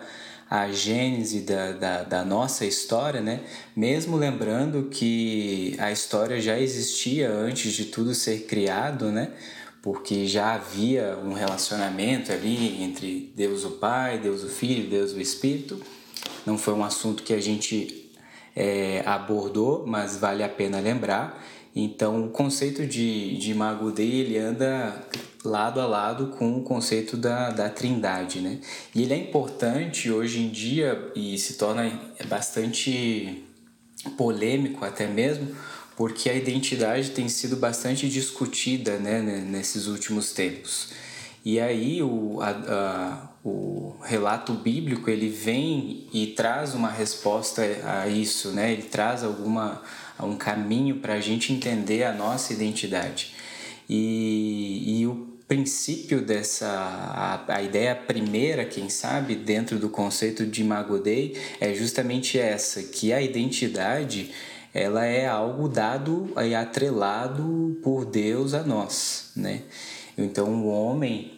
a 0.49 0.71
gênese 0.71 1.41
da, 1.41 1.73
da, 1.73 2.03
da, 2.03 2.25
nossa 2.25 2.65
história, 2.65 3.21
né? 3.21 3.41
Mesmo 3.75 4.17
lembrando 4.17 4.89
que 4.89 5.75
a 5.77 5.91
história 5.91 6.41
já 6.41 6.59
existia 6.59 7.31
antes 7.31 7.73
de 7.73 7.85
tudo 7.85 8.15
ser 8.15 8.45
criado, 8.47 9.11
né? 9.11 9.29
Porque 9.79 10.25
já 10.25 10.55
havia 10.55 11.19
um 11.23 11.33
relacionamento 11.33 12.31
ali 12.31 12.81
entre 12.81 13.31
Deus 13.35 13.63
o 13.63 13.71
Pai, 13.71 14.17
Deus 14.17 14.43
o 14.43 14.49
Filho, 14.49 14.89
Deus 14.89 15.13
o 15.13 15.21
Espírito 15.21 15.79
não 16.45 16.57
foi 16.57 16.73
um 16.73 16.83
assunto 16.83 17.23
que 17.23 17.33
a 17.33 17.41
gente 17.41 18.11
é, 18.55 19.03
abordou, 19.05 19.85
mas 19.85 20.17
vale 20.17 20.43
a 20.43 20.49
pena 20.49 20.79
lembrar. 20.79 21.43
Então, 21.75 22.25
o 22.25 22.29
conceito 22.29 22.85
de, 22.85 23.37
de 23.37 23.51
Imago 23.51 23.91
Dei, 23.91 24.21
ele 24.21 24.37
anda 24.37 24.95
lado 25.43 25.81
a 25.81 25.85
lado 25.85 26.27
com 26.27 26.57
o 26.57 26.63
conceito 26.63 27.17
da, 27.17 27.49
da 27.49 27.69
trindade, 27.69 28.39
né? 28.39 28.59
E 28.93 29.03
ele 29.03 29.13
é 29.13 29.17
importante 29.17 30.09
hoje 30.09 30.41
em 30.41 30.49
dia 30.49 31.11
e 31.15 31.37
se 31.37 31.55
torna 31.55 31.99
bastante 32.27 33.43
polêmico 34.17 34.85
até 34.85 35.05
mesmo, 35.05 35.53
porque 35.97 36.29
a 36.29 36.33
identidade 36.33 37.11
tem 37.11 37.27
sido 37.27 37.57
bastante 37.57 38.09
discutida 38.09 38.97
né, 38.97 39.21
nesses 39.21 39.87
últimos 39.87 40.31
tempos. 40.31 40.89
E 41.43 41.59
aí 41.59 42.01
o, 42.01 42.39
a, 42.41 42.49
a, 42.49 43.29
o 43.45 43.95
relato 44.01 44.53
bíblico 44.53 45.07
ele 45.07 45.29
vem 45.29 46.07
e 46.11 46.27
traz 46.35 46.73
uma 46.73 46.89
resposta 46.89 47.61
a 47.83 48.07
isso, 48.07 48.49
né? 48.49 48.73
ele 48.73 48.81
traz 48.81 49.23
alguma, 49.23 49.83
um 50.19 50.35
caminho 50.35 50.95
para 50.95 51.13
a 51.13 51.19
gente 51.21 51.53
entender 51.53 52.03
a 52.03 52.11
nossa 52.11 52.51
identidade. 52.51 53.35
E, 53.87 54.99
e 54.99 55.05
o 55.05 55.37
princípio 55.47 56.25
dessa 56.25 56.67
a, 56.67 57.55
a, 57.57 57.61
ideia 57.61 57.95
primeira 57.95 58.65
quem 58.65 58.89
sabe 58.89 59.35
dentro 59.35 59.77
do 59.77 59.89
conceito 59.89 60.43
de 60.43 60.61
Imago 60.61 60.97
Dei 60.97 61.39
é 61.61 61.71
justamente 61.71 62.39
essa 62.39 62.81
que 62.81 63.13
a 63.13 63.21
identidade 63.21 64.31
ela 64.73 65.05
é 65.05 65.27
algo 65.27 65.69
dado 65.69 66.33
e 66.43 66.55
atrelado 66.55 67.79
por 67.83 68.05
Deus 68.05 68.55
a 68.55 68.63
nós, 68.63 69.29
né? 69.35 69.61
Então 70.17 70.65
o 70.65 70.67
homem 70.67 71.34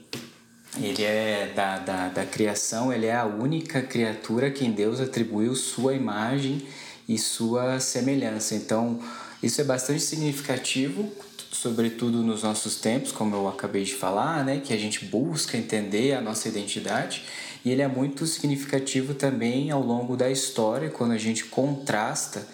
ele 0.82 1.04
é 1.04 1.52
da, 1.56 1.80
da, 1.80 2.08
da 2.10 2.26
criação, 2.26 2.92
ele 2.92 3.06
é 3.06 3.16
a 3.16 3.26
única 3.26 3.82
criatura 3.82 4.52
que 4.52 4.68
Deus 4.68 5.00
atribuiu 5.00 5.56
sua 5.56 5.94
imagem 5.94 6.66
e 7.08 7.18
sua 7.18 7.80
semelhança. 7.80 8.56
Então 8.56 9.00
isso 9.42 9.62
é 9.62 9.64
bastante 9.64 10.02
significativo, 10.02 11.12
sobretudo 11.52 12.24
nos 12.24 12.44
nossos 12.44 12.76
tempos, 12.78 13.12
como 13.12 13.36
eu 13.36 13.48
acabei 13.48 13.84
de 13.84 13.96
falar, 13.96 14.44
né? 14.44 14.62
Que 14.64 14.74
a 14.74 14.78
gente 14.78 15.06
busca 15.06 15.58
entender 15.58 16.14
a 16.14 16.22
nossa 16.22 16.48
identidade 16.48 17.24
e 17.64 17.72
ele 17.72 17.82
é 17.82 17.88
muito 17.88 18.26
significativo 18.26 19.14
também 19.14 19.72
ao 19.72 19.82
longo 19.82 20.16
da 20.16 20.30
história, 20.30 20.90
quando 20.90 21.12
a 21.12 21.18
gente 21.18 21.46
contrasta 21.46 22.48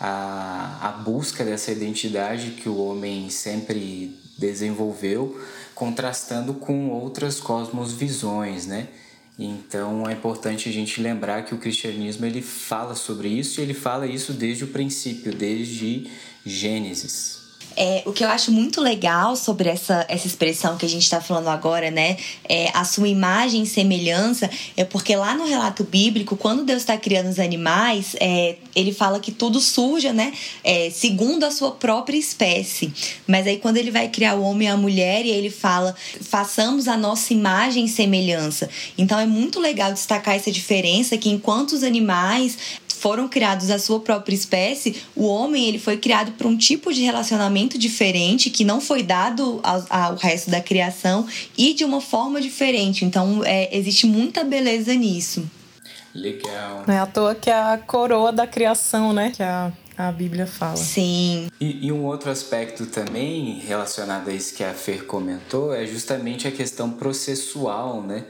a, 0.00 0.88
a 0.88 0.92
busca 1.02 1.44
dessa 1.44 1.70
identidade 1.70 2.52
que 2.52 2.68
o 2.68 2.78
homem 2.78 3.30
sempre 3.30 4.18
desenvolveu, 4.36 5.40
contrastando 5.74 6.54
com 6.54 6.90
outras 6.90 7.40
cosmosvisões, 7.40 8.66
né? 8.66 8.88
Então 9.38 10.08
é 10.08 10.12
importante 10.12 10.68
a 10.68 10.72
gente 10.72 11.00
lembrar 11.00 11.44
que 11.44 11.54
o 11.54 11.58
cristianismo 11.58 12.24
ele 12.24 12.40
fala 12.40 12.94
sobre 12.94 13.28
isso 13.28 13.60
e 13.60 13.62
ele 13.62 13.74
fala 13.74 14.06
isso 14.06 14.32
desde 14.32 14.64
o 14.64 14.68
princípio, 14.68 15.34
desde 15.34 16.08
Gênesis. 16.46 17.43
É, 17.76 18.02
o 18.06 18.12
que 18.12 18.24
eu 18.24 18.28
acho 18.28 18.52
muito 18.52 18.80
legal 18.80 19.36
sobre 19.36 19.68
essa, 19.68 20.04
essa 20.08 20.26
expressão 20.26 20.76
que 20.76 20.86
a 20.86 20.88
gente 20.88 21.02
está 21.02 21.20
falando 21.20 21.48
agora, 21.48 21.90
né? 21.90 22.16
É, 22.48 22.70
a 22.72 22.84
sua 22.84 23.08
imagem 23.08 23.62
e 23.62 23.66
semelhança, 23.66 24.50
é 24.76 24.84
porque 24.84 25.16
lá 25.16 25.34
no 25.34 25.46
relato 25.46 25.84
bíblico, 25.84 26.36
quando 26.36 26.64
Deus 26.64 26.82
está 26.82 26.96
criando 26.96 27.28
os 27.28 27.38
animais, 27.38 28.14
é, 28.20 28.56
ele 28.74 28.92
fala 28.92 29.20
que 29.20 29.32
tudo 29.32 29.60
surge, 29.60 30.12
né? 30.12 30.32
É, 30.62 30.90
segundo 30.90 31.44
a 31.44 31.50
sua 31.50 31.72
própria 31.72 32.16
espécie. 32.16 32.92
Mas 33.26 33.46
aí 33.46 33.58
quando 33.58 33.76
ele 33.76 33.90
vai 33.90 34.08
criar 34.08 34.34
o 34.34 34.42
homem 34.42 34.68
e 34.68 34.70
a 34.70 34.76
mulher, 34.76 35.24
e 35.24 35.30
ele 35.30 35.50
fala, 35.50 35.94
façamos 36.20 36.88
a 36.88 36.96
nossa 36.96 37.32
imagem 37.32 37.84
e 37.84 37.88
semelhança. 37.88 38.68
Então 38.96 39.18
é 39.18 39.26
muito 39.26 39.58
legal 39.60 39.92
destacar 39.92 40.34
essa 40.34 40.50
diferença 40.50 41.16
que 41.16 41.30
enquanto 41.30 41.72
os 41.72 41.82
animais 41.82 42.56
foram 43.04 43.28
criados 43.28 43.70
a 43.70 43.78
sua 43.78 44.00
própria 44.00 44.34
espécie, 44.34 45.02
o 45.14 45.26
homem 45.26 45.68
ele 45.68 45.78
foi 45.78 45.98
criado 45.98 46.32
para 46.32 46.48
um 46.48 46.56
tipo 46.56 46.90
de 46.90 47.02
relacionamento 47.02 47.76
diferente 47.76 48.48
que 48.48 48.64
não 48.64 48.80
foi 48.80 49.02
dado 49.02 49.60
ao, 49.62 49.84
ao 49.90 50.14
resto 50.16 50.50
da 50.50 50.58
criação 50.58 51.28
e 51.54 51.74
de 51.74 51.84
uma 51.84 52.00
forma 52.00 52.40
diferente. 52.40 53.04
Então 53.04 53.42
é, 53.44 53.68
existe 53.76 54.06
muita 54.06 54.42
beleza 54.42 54.94
nisso. 54.94 55.46
Legal. 56.14 56.84
Não 56.86 56.94
é 56.94 56.98
à 56.98 57.04
toa 57.04 57.34
que 57.34 57.50
é 57.50 57.52
a 57.52 57.76
coroa 57.76 58.32
da 58.32 58.46
criação, 58.46 59.12
né? 59.12 59.32
Que 59.36 59.42
a, 59.42 59.70
a 59.98 60.10
Bíblia 60.10 60.46
fala. 60.46 60.76
Sim. 60.76 61.48
E, 61.60 61.88
e, 61.88 61.92
um 61.92 62.06
outro 62.06 62.30
aspecto 62.30 62.86
também 62.86 63.58
relacionado 63.58 64.30
a 64.30 64.32
isso 64.32 64.54
que 64.54 64.64
a 64.64 64.72
Fer 64.72 65.04
comentou 65.04 65.74
é 65.74 65.84
justamente 65.84 66.48
a 66.48 66.50
questão 66.50 66.90
processual, 66.90 68.00
né? 68.02 68.24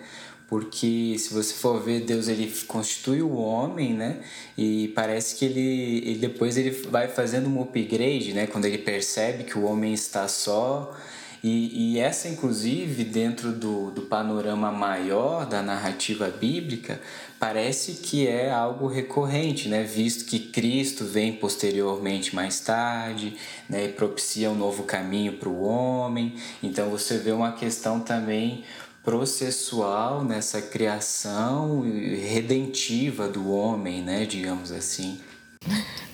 Porque 0.48 1.16
se 1.18 1.32
você 1.32 1.54
for 1.54 1.82
ver 1.82 2.00
Deus 2.00 2.28
ele 2.28 2.52
constitui 2.66 3.22
o 3.22 3.34
homem 3.34 3.94
né? 3.94 4.20
E 4.56 4.88
parece 4.88 5.36
que 5.36 5.44
ele, 5.44 5.98
ele 6.06 6.18
depois 6.18 6.56
ele 6.56 6.70
vai 6.90 7.08
fazendo 7.08 7.48
um 7.48 7.62
upgrade 7.62 8.32
né? 8.34 8.46
Quando 8.46 8.66
ele 8.66 8.78
percebe 8.78 9.44
que 9.44 9.58
o 9.58 9.64
homem 9.64 9.94
está 9.94 10.28
só. 10.28 10.94
E, 11.42 11.94
e 11.94 11.98
essa 11.98 12.28
inclusive 12.28 13.04
dentro 13.04 13.52
do, 13.52 13.90
do 13.90 14.02
panorama 14.02 14.72
maior 14.72 15.44
da 15.44 15.60
narrativa 15.60 16.30
bíblica 16.30 16.98
parece 17.38 17.92
que 17.96 18.26
é 18.26 18.50
algo 18.50 18.86
recorrente 18.86 19.68
né? 19.68 19.82
Visto 19.82 20.26
que 20.26 20.38
Cristo 20.38 21.04
vem 21.04 21.32
posteriormente 21.32 22.34
mais 22.34 22.60
tarde 22.60 23.36
né? 23.68 23.86
E 23.86 23.88
propicia 23.88 24.50
um 24.50 24.54
novo 24.54 24.82
caminho 24.82 25.32
para 25.38 25.48
o 25.48 25.62
homem. 25.62 26.34
Então 26.62 26.90
você 26.90 27.16
vê 27.16 27.32
uma 27.32 27.52
questão 27.52 28.00
também 28.00 28.62
processual 29.04 30.24
nessa 30.24 30.62
criação 30.62 31.82
redentiva 31.82 33.28
do 33.28 33.50
homem, 33.50 34.00
né, 34.02 34.24
digamos 34.24 34.72
assim. 34.72 35.20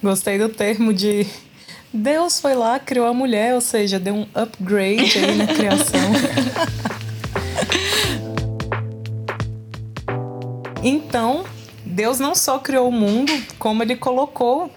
Gostei 0.03 0.39
do 0.39 0.49
termo 0.49 0.93
de 0.93 1.27
Deus 1.93 2.41
foi 2.41 2.55
lá, 2.55 2.79
criou 2.79 3.07
a 3.07 3.15
mulher, 3.15 3.55
ou 3.55 3.61
seja, 3.61 3.99
deu 3.99 4.15
um 4.15 4.27
upgrade 4.35 5.19
aí 5.19 5.37
na 5.37 5.47
criação. 5.47 6.01
então, 10.83 11.45
Deus 11.85 12.19
não 12.19 12.35
só 12.35 12.59
criou 12.59 12.89
o 12.89 12.93
mundo, 12.93 13.33
como 13.59 13.83
ele 13.83 13.97
colocou 13.97 14.71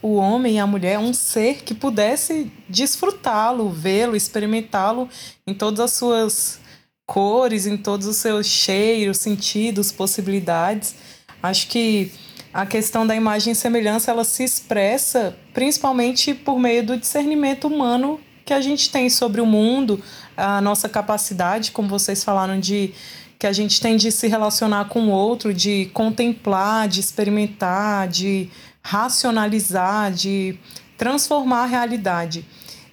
o 0.00 0.16
homem 0.16 0.56
e 0.56 0.58
a 0.58 0.66
mulher 0.66 0.98
um 0.98 1.14
ser 1.14 1.62
que 1.62 1.74
pudesse 1.74 2.50
desfrutá-lo, 2.68 3.70
vê-lo, 3.70 4.16
experimentá-lo 4.16 5.08
em 5.46 5.54
todas 5.54 5.80
as 5.80 5.92
suas 5.92 6.63
cores, 7.06 7.66
em 7.66 7.76
todos 7.76 8.06
os 8.06 8.16
seus 8.16 8.46
cheiros, 8.46 9.18
sentidos, 9.18 9.92
possibilidades. 9.92 10.94
Acho 11.42 11.68
que 11.68 12.12
a 12.52 12.64
questão 12.64 13.06
da 13.06 13.14
imagem 13.14 13.52
e 13.52 13.56
semelhança 13.56 14.10
ela 14.10 14.24
se 14.24 14.44
expressa 14.44 15.36
principalmente 15.52 16.32
por 16.32 16.58
meio 16.58 16.86
do 16.86 16.96
discernimento 16.96 17.66
humano 17.66 18.20
que 18.44 18.52
a 18.52 18.60
gente 18.60 18.90
tem 18.90 19.08
sobre 19.08 19.40
o 19.40 19.46
mundo, 19.46 20.02
a 20.36 20.60
nossa 20.60 20.88
capacidade, 20.88 21.72
como 21.72 21.88
vocês 21.88 22.22
falaram, 22.22 22.60
de 22.60 22.92
que 23.38 23.46
a 23.46 23.52
gente 23.52 23.80
tem 23.80 23.96
de 23.96 24.12
se 24.12 24.28
relacionar 24.28 24.86
com 24.86 25.08
o 25.08 25.10
outro, 25.10 25.52
de 25.52 25.90
contemplar, 25.92 26.86
de 26.88 27.00
experimentar, 27.00 28.06
de 28.08 28.50
racionalizar, 28.82 30.12
de 30.12 30.58
transformar 30.96 31.64
a 31.64 31.66
realidade. 31.66 32.44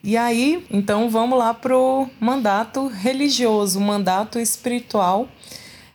E 0.04 0.18
aí, 0.18 0.66
então 0.72 1.10
vamos 1.12 1.38
lá 1.38 1.54
para 1.54 1.78
o 1.78 2.10
mandato 2.20 2.88
religioso, 2.88 3.80
mandato 3.80 4.40
espiritual, 4.40 5.30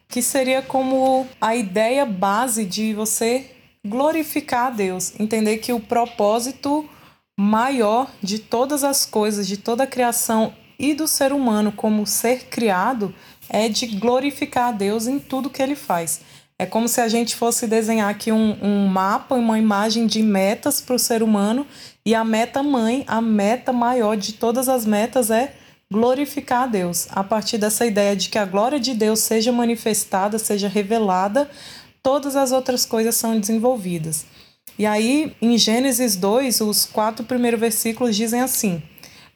que 0.08 0.22
seria 0.22 0.62
como 0.62 1.26
a 1.40 1.56
ideia 1.56 2.06
base 2.06 2.64
de 2.64 2.94
você 2.94 3.50
glorificar 3.84 4.68
a 4.68 4.70
Deus, 4.70 5.18
entender 5.18 5.58
que 5.58 5.72
o 5.72 5.80
propósito 5.80 6.88
maior 7.36 8.08
de 8.22 8.38
todas 8.38 8.84
as 8.84 9.04
coisas, 9.04 9.46
de 9.46 9.56
toda 9.56 9.82
a 9.82 9.88
criação 9.88 10.54
e 10.78 10.94
do 10.94 11.08
ser 11.08 11.32
humano 11.32 11.72
como 11.72 12.06
ser 12.06 12.44
criado 12.44 13.12
é 13.48 13.68
de 13.68 13.86
glorificar 13.86 14.68
a 14.68 14.72
Deus 14.72 15.06
em 15.06 15.18
tudo 15.18 15.50
que 15.50 15.62
ele 15.62 15.76
faz. 15.76 16.20
É 16.58 16.64
como 16.64 16.88
se 16.88 17.02
a 17.02 17.08
gente 17.08 17.36
fosse 17.36 17.66
desenhar 17.66 18.08
aqui 18.08 18.32
um, 18.32 18.56
um 18.62 18.86
mapa, 18.86 19.34
uma 19.34 19.58
imagem 19.58 20.06
de 20.06 20.22
metas 20.22 20.80
para 20.80 20.96
o 20.96 20.98
ser 20.98 21.22
humano, 21.22 21.66
e 22.04 22.14
a 22.14 22.24
meta 22.24 22.62
mãe, 22.62 23.04
a 23.06 23.20
meta 23.20 23.74
maior 23.74 24.16
de 24.16 24.32
todas 24.32 24.66
as 24.66 24.86
metas 24.86 25.30
é 25.30 25.54
glorificar 25.92 26.62
a 26.62 26.66
Deus. 26.66 27.08
A 27.10 27.22
partir 27.22 27.58
dessa 27.58 27.84
ideia 27.84 28.16
de 28.16 28.30
que 28.30 28.38
a 28.38 28.46
glória 28.46 28.80
de 28.80 28.94
Deus 28.94 29.20
seja 29.20 29.52
manifestada, 29.52 30.38
seja 30.38 30.66
revelada, 30.66 31.50
todas 32.02 32.34
as 32.36 32.52
outras 32.52 32.86
coisas 32.86 33.16
são 33.16 33.38
desenvolvidas. 33.38 34.24
E 34.78 34.86
aí, 34.86 35.36
em 35.42 35.58
Gênesis 35.58 36.16
2, 36.16 36.62
os 36.62 36.86
quatro 36.86 37.26
primeiros 37.26 37.60
versículos 37.60 38.16
dizem 38.16 38.40
assim: 38.40 38.82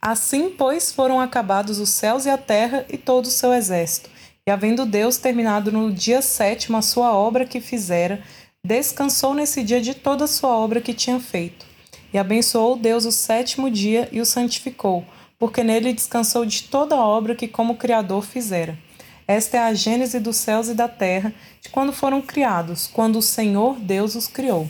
Assim, 0.00 0.49
pois, 0.57 0.91
foram 0.91 1.21
acabados 1.21 1.79
os 1.79 1.91
céus 1.91 2.25
e 2.25 2.31
a 2.31 2.39
terra 2.39 2.87
e 2.89 2.97
todo 2.97 3.27
o 3.27 3.31
seu 3.31 3.53
exército 3.53 4.09
e 4.50 4.52
havendo 4.52 4.85
Deus 4.85 5.16
terminado 5.16 5.71
no 5.71 5.92
dia 5.92 6.21
sétimo 6.21 6.76
a 6.76 6.83
sua 6.83 7.14
obra 7.14 7.45
que 7.45 7.61
fizera, 7.61 8.21
descansou 8.64 9.33
nesse 9.33 9.62
dia 9.62 9.80
de 9.80 9.95
toda 9.95 10.25
a 10.25 10.26
sua 10.26 10.50
obra 10.50 10.80
que 10.80 10.92
tinha 10.92 11.21
feito. 11.21 11.64
E 12.12 12.19
abençoou 12.19 12.76
Deus 12.76 13.04
o 13.04 13.12
sétimo 13.12 13.71
dia 13.71 14.09
e 14.11 14.21
o 14.21 14.26
santificou, 14.26 15.04
porque 15.38 15.62
nele 15.62 15.92
descansou 15.92 16.45
de 16.45 16.64
toda 16.64 16.97
a 16.97 17.07
obra 17.07 17.37
que 17.37 17.47
como 17.47 17.76
Criador 17.76 18.25
fizera. 18.25 18.76
Esta 19.25 19.57
é 19.57 19.61
a 19.61 19.73
gênese 19.73 20.19
dos 20.19 20.38
céus 20.38 20.69
e 20.69 20.75
da 20.75 20.88
terra, 20.88 21.33
de 21.62 21.69
quando 21.69 21.92
foram 21.92 22.21
criados, 22.21 22.88
quando 22.92 23.21
o 23.21 23.23
Senhor 23.23 23.78
Deus 23.78 24.16
os 24.16 24.26
criou. 24.26 24.69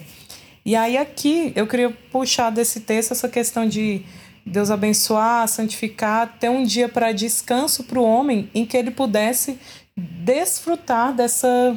E 0.62 0.76
aí 0.76 0.98
aqui 0.98 1.54
eu 1.56 1.66
queria 1.66 1.88
puxar 2.12 2.50
desse 2.50 2.80
texto 2.80 3.12
essa 3.12 3.30
questão 3.30 3.66
de 3.66 4.04
Deus 4.44 4.70
abençoar, 4.70 5.46
santificar, 5.48 6.36
ter 6.38 6.48
um 6.48 6.64
dia 6.64 6.88
para 6.88 7.12
descanso 7.12 7.84
para 7.84 7.98
o 7.98 8.04
homem 8.04 8.50
em 8.54 8.64
que 8.64 8.76
ele 8.76 8.90
pudesse 8.90 9.58
desfrutar 9.96 11.14
dessa 11.14 11.76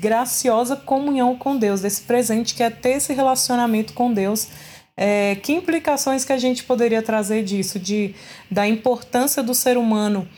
graciosa 0.00 0.76
comunhão 0.76 1.36
com 1.36 1.56
Deus, 1.56 1.80
desse 1.80 2.02
presente 2.02 2.54
que 2.54 2.62
é 2.62 2.70
ter 2.70 2.96
esse 2.96 3.12
relacionamento 3.12 3.92
com 3.92 4.12
Deus. 4.12 4.48
É, 4.96 5.36
que 5.36 5.52
implicações 5.52 6.26
que 6.26 6.32
a 6.32 6.36
gente 6.36 6.62
poderia 6.64 7.00
trazer 7.00 7.42
disso, 7.42 7.78
de, 7.78 8.14
da 8.50 8.68
importância 8.68 9.42
do 9.42 9.54
ser 9.54 9.78
humano 9.78 10.28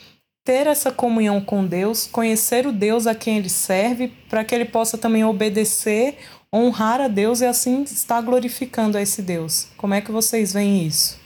ter 0.45 0.67
essa 0.67 0.91
comunhão 0.91 1.41
com 1.41 1.65
Deus, 1.65 2.07
conhecer 2.07 2.67
o 2.67 2.73
Deus 2.73 3.07
a 3.07 3.15
quem 3.15 3.39
ele 3.39 3.49
serve, 3.49 4.13
para 4.29 4.45
que 4.45 4.55
ele 4.55 4.65
possa 4.65 4.99
também 4.99 5.25
obedecer, 5.25 6.19
honrar 6.55 7.01
a 7.01 7.09
Deus 7.09 7.41
e 7.41 7.47
assim 7.47 7.83
estar 7.85 8.21
glorificando 8.21 8.99
a 8.99 9.03
esse 9.03 9.23
Deus. 9.23 9.69
Como 9.77 9.95
é 9.95 10.01
que 10.01 10.13
vocês 10.13 10.53
veem 10.53 10.87
isso? 10.87 11.22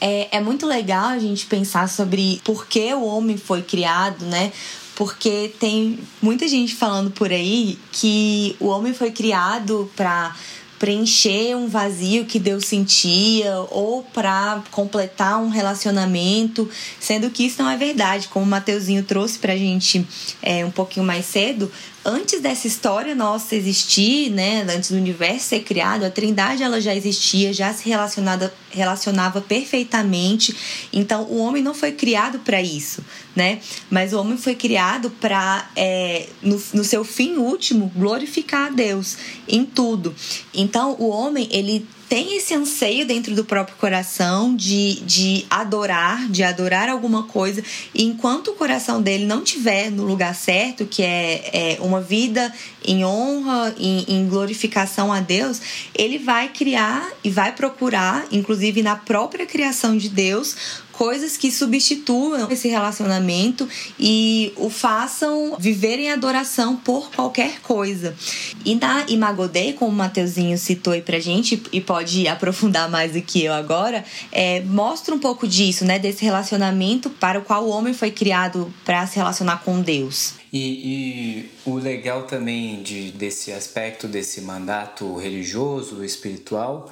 É, 0.00 0.36
é 0.36 0.40
muito 0.40 0.66
legal 0.66 1.06
a 1.06 1.18
gente 1.18 1.46
pensar 1.46 1.88
sobre 1.88 2.40
por 2.44 2.66
que 2.66 2.92
o 2.94 3.04
homem 3.04 3.36
foi 3.36 3.62
criado, 3.62 4.24
né? 4.26 4.52
Porque 4.94 5.52
tem 5.60 5.98
muita 6.22 6.48
gente 6.48 6.74
falando 6.74 7.10
por 7.10 7.30
aí 7.30 7.78
que 7.92 8.56
o 8.58 8.66
homem 8.66 8.94
foi 8.94 9.10
criado 9.10 9.90
para 9.94 10.34
preencher 10.78 11.54
um 11.56 11.68
vazio 11.68 12.26
que 12.26 12.38
Deus 12.38 12.66
sentia 12.66 13.56
ou 13.70 14.02
para 14.02 14.62
completar 14.70 15.38
um 15.38 15.48
relacionamento, 15.48 16.68
sendo 17.00 17.30
que 17.30 17.46
isso 17.46 17.62
não 17.62 17.70
é 17.70 17.76
verdade, 17.76 18.28
como 18.28 18.44
o 18.44 18.48
Mateuzinho 18.48 19.02
trouxe 19.02 19.38
para 19.38 19.54
a 19.54 19.56
gente 19.56 20.06
é, 20.42 20.64
um 20.64 20.70
pouquinho 20.70 21.04
mais 21.04 21.24
cedo 21.24 21.70
antes 22.06 22.40
dessa 22.40 22.68
história 22.68 23.14
nossa 23.16 23.56
existir, 23.56 24.30
né, 24.30 24.62
antes 24.62 24.92
do 24.92 24.96
universo 24.96 25.48
ser 25.48 25.60
criado, 25.60 26.04
a 26.04 26.10
Trindade 26.10 26.62
ela 26.62 26.80
já 26.80 26.94
existia, 26.94 27.52
já 27.52 27.74
se 27.74 27.88
relacionada, 27.88 28.54
relacionava 28.70 29.40
perfeitamente. 29.40 30.56
Então, 30.92 31.24
o 31.24 31.38
homem 31.38 31.62
não 31.62 31.74
foi 31.74 31.90
criado 31.90 32.38
para 32.38 32.62
isso, 32.62 33.04
né? 33.34 33.58
Mas 33.90 34.12
o 34.12 34.20
homem 34.20 34.38
foi 34.38 34.54
criado 34.54 35.10
para, 35.10 35.68
é, 35.74 36.28
no, 36.40 36.62
no 36.72 36.84
seu 36.84 37.04
fim 37.04 37.36
último, 37.38 37.90
glorificar 37.94 38.68
a 38.68 38.70
Deus 38.70 39.16
em 39.48 39.64
tudo. 39.64 40.14
Então, 40.54 40.94
o 41.00 41.08
homem 41.08 41.48
ele 41.50 41.86
tem 42.08 42.36
esse 42.36 42.54
anseio 42.54 43.06
dentro 43.06 43.34
do 43.34 43.44
próprio 43.44 43.76
coração 43.76 44.54
de, 44.54 45.00
de 45.00 45.46
adorar, 45.50 46.28
de 46.28 46.42
adorar 46.42 46.88
alguma 46.88 47.24
coisa, 47.24 47.62
e 47.94 48.04
enquanto 48.04 48.48
o 48.48 48.54
coração 48.54 49.02
dele 49.02 49.24
não 49.26 49.42
tiver 49.42 49.90
no 49.90 50.04
lugar 50.04 50.34
certo, 50.34 50.86
que 50.86 51.02
é, 51.02 51.76
é 51.76 51.78
uma 51.80 52.00
vida 52.00 52.52
em 52.84 53.04
honra, 53.04 53.74
em, 53.78 54.04
em 54.08 54.28
glorificação 54.28 55.12
a 55.12 55.20
Deus, 55.20 55.60
ele 55.94 56.18
vai 56.18 56.48
criar 56.48 57.10
e 57.24 57.30
vai 57.30 57.52
procurar, 57.52 58.26
inclusive 58.30 58.82
na 58.82 58.96
própria 58.96 59.44
criação 59.44 59.96
de 59.96 60.08
Deus, 60.08 60.56
coisas 60.96 61.36
que 61.36 61.50
substituam 61.50 62.50
esse 62.50 62.68
relacionamento 62.68 63.68
e 64.00 64.52
o 64.56 64.70
façam 64.70 65.54
viver 65.58 65.98
em 65.98 66.10
adoração 66.10 66.76
por 66.76 67.10
qualquer 67.10 67.60
coisa. 67.60 68.16
E 68.64 68.74
na 68.74 69.04
Imagodei, 69.08 69.74
como 69.74 69.92
o 69.92 69.94
Mateuzinho 69.94 70.56
citou 70.56 70.94
aí 70.94 71.02
pra 71.02 71.18
gente, 71.18 71.62
e 71.70 71.80
pode 71.80 72.26
aprofundar 72.26 72.90
mais 72.90 73.12
do 73.12 73.20
que 73.20 73.44
eu 73.44 73.52
agora, 73.52 74.04
é, 74.32 74.60
mostra 74.62 75.14
um 75.14 75.18
pouco 75.18 75.46
disso, 75.46 75.84
né? 75.84 75.98
Desse 75.98 76.24
relacionamento 76.24 77.10
para 77.10 77.38
o 77.38 77.42
qual 77.42 77.64
o 77.64 77.68
homem 77.68 77.92
foi 77.92 78.10
criado 78.10 78.72
para 78.84 79.06
se 79.06 79.16
relacionar 79.16 79.62
com 79.62 79.80
Deus. 79.80 80.34
E, 80.52 80.58
e, 80.58 81.50
o 81.66 81.74
legal 81.76 82.22
também 82.22 82.82
de, 82.82 83.10
desse 83.10 83.52
aspecto, 83.52 84.08
desse 84.08 84.40
mandato 84.40 85.16
religioso, 85.16 86.02
espiritual, 86.02 86.90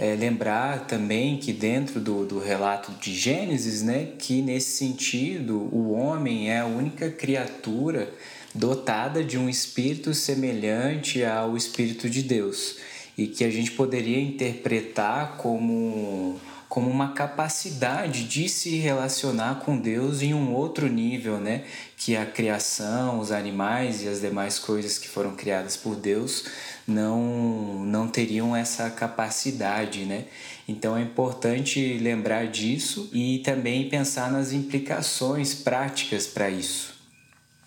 é, 0.00 0.16
lembrar 0.16 0.86
também 0.86 1.36
que 1.36 1.52
dentro 1.52 2.00
do, 2.00 2.24
do 2.24 2.38
relato 2.38 2.90
de 2.92 3.14
Gênesis, 3.14 3.82
né, 3.82 4.08
que 4.18 4.40
nesse 4.40 4.78
sentido 4.78 5.68
o 5.70 5.92
homem 5.92 6.50
é 6.50 6.60
a 6.60 6.64
única 6.64 7.10
criatura 7.10 8.10
dotada 8.54 9.22
de 9.22 9.36
um 9.36 9.46
espírito 9.46 10.14
semelhante 10.14 11.22
ao 11.22 11.54
espírito 11.54 12.08
de 12.08 12.22
Deus 12.22 12.78
e 13.16 13.26
que 13.26 13.44
a 13.44 13.50
gente 13.50 13.72
poderia 13.72 14.18
interpretar 14.18 15.36
como 15.36 16.40
como 16.70 16.88
uma 16.88 17.12
capacidade 17.14 18.22
de 18.22 18.48
se 18.48 18.76
relacionar 18.76 19.56
com 19.56 19.76
Deus 19.76 20.22
em 20.22 20.32
um 20.32 20.54
outro 20.54 20.86
nível, 20.86 21.38
né? 21.38 21.64
Que 21.96 22.16
a 22.16 22.24
criação, 22.24 23.18
os 23.18 23.32
animais 23.32 24.04
e 24.04 24.08
as 24.08 24.20
demais 24.20 24.56
coisas 24.56 24.96
que 24.96 25.08
foram 25.08 25.34
criadas 25.34 25.76
por 25.76 25.96
Deus 25.96 26.44
não, 26.86 27.84
não 27.84 28.06
teriam 28.06 28.54
essa 28.54 28.88
capacidade, 28.88 30.04
né? 30.04 30.26
Então 30.68 30.96
é 30.96 31.02
importante 31.02 31.98
lembrar 31.98 32.46
disso 32.46 33.10
e 33.12 33.40
também 33.40 33.88
pensar 33.88 34.30
nas 34.30 34.52
implicações 34.52 35.52
práticas 35.52 36.28
para 36.28 36.48
isso. 36.48 36.94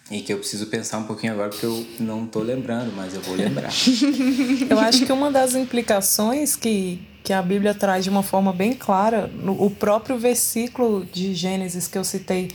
E 0.09 0.21
que 0.21 0.31
eu 0.31 0.37
preciso 0.37 0.67
pensar 0.67 0.99
um 0.99 1.03
pouquinho 1.03 1.33
agora 1.33 1.49
porque 1.49 1.65
eu 1.65 1.85
não 1.99 2.23
estou 2.23 2.41
lembrando, 2.41 2.93
mas 2.95 3.13
eu 3.13 3.21
vou 3.21 3.35
lembrar. 3.35 3.71
eu 4.69 4.79
acho 4.79 5.05
que 5.05 5.11
uma 5.11 5.29
das 5.29 5.55
implicações 5.55 6.55
que, 6.55 7.01
que 7.23 7.31
a 7.31 7.41
Bíblia 7.41 7.73
traz 7.73 8.03
de 8.03 8.09
uma 8.09 8.21
forma 8.21 8.51
bem 8.51 8.73
clara, 8.73 9.27
no, 9.27 9.63
o 9.63 9.69
próprio 9.69 10.17
versículo 10.17 11.05
de 11.05 11.33
Gênesis 11.33 11.88
que 11.88 11.97
eu 11.97 12.03
citei 12.03 12.51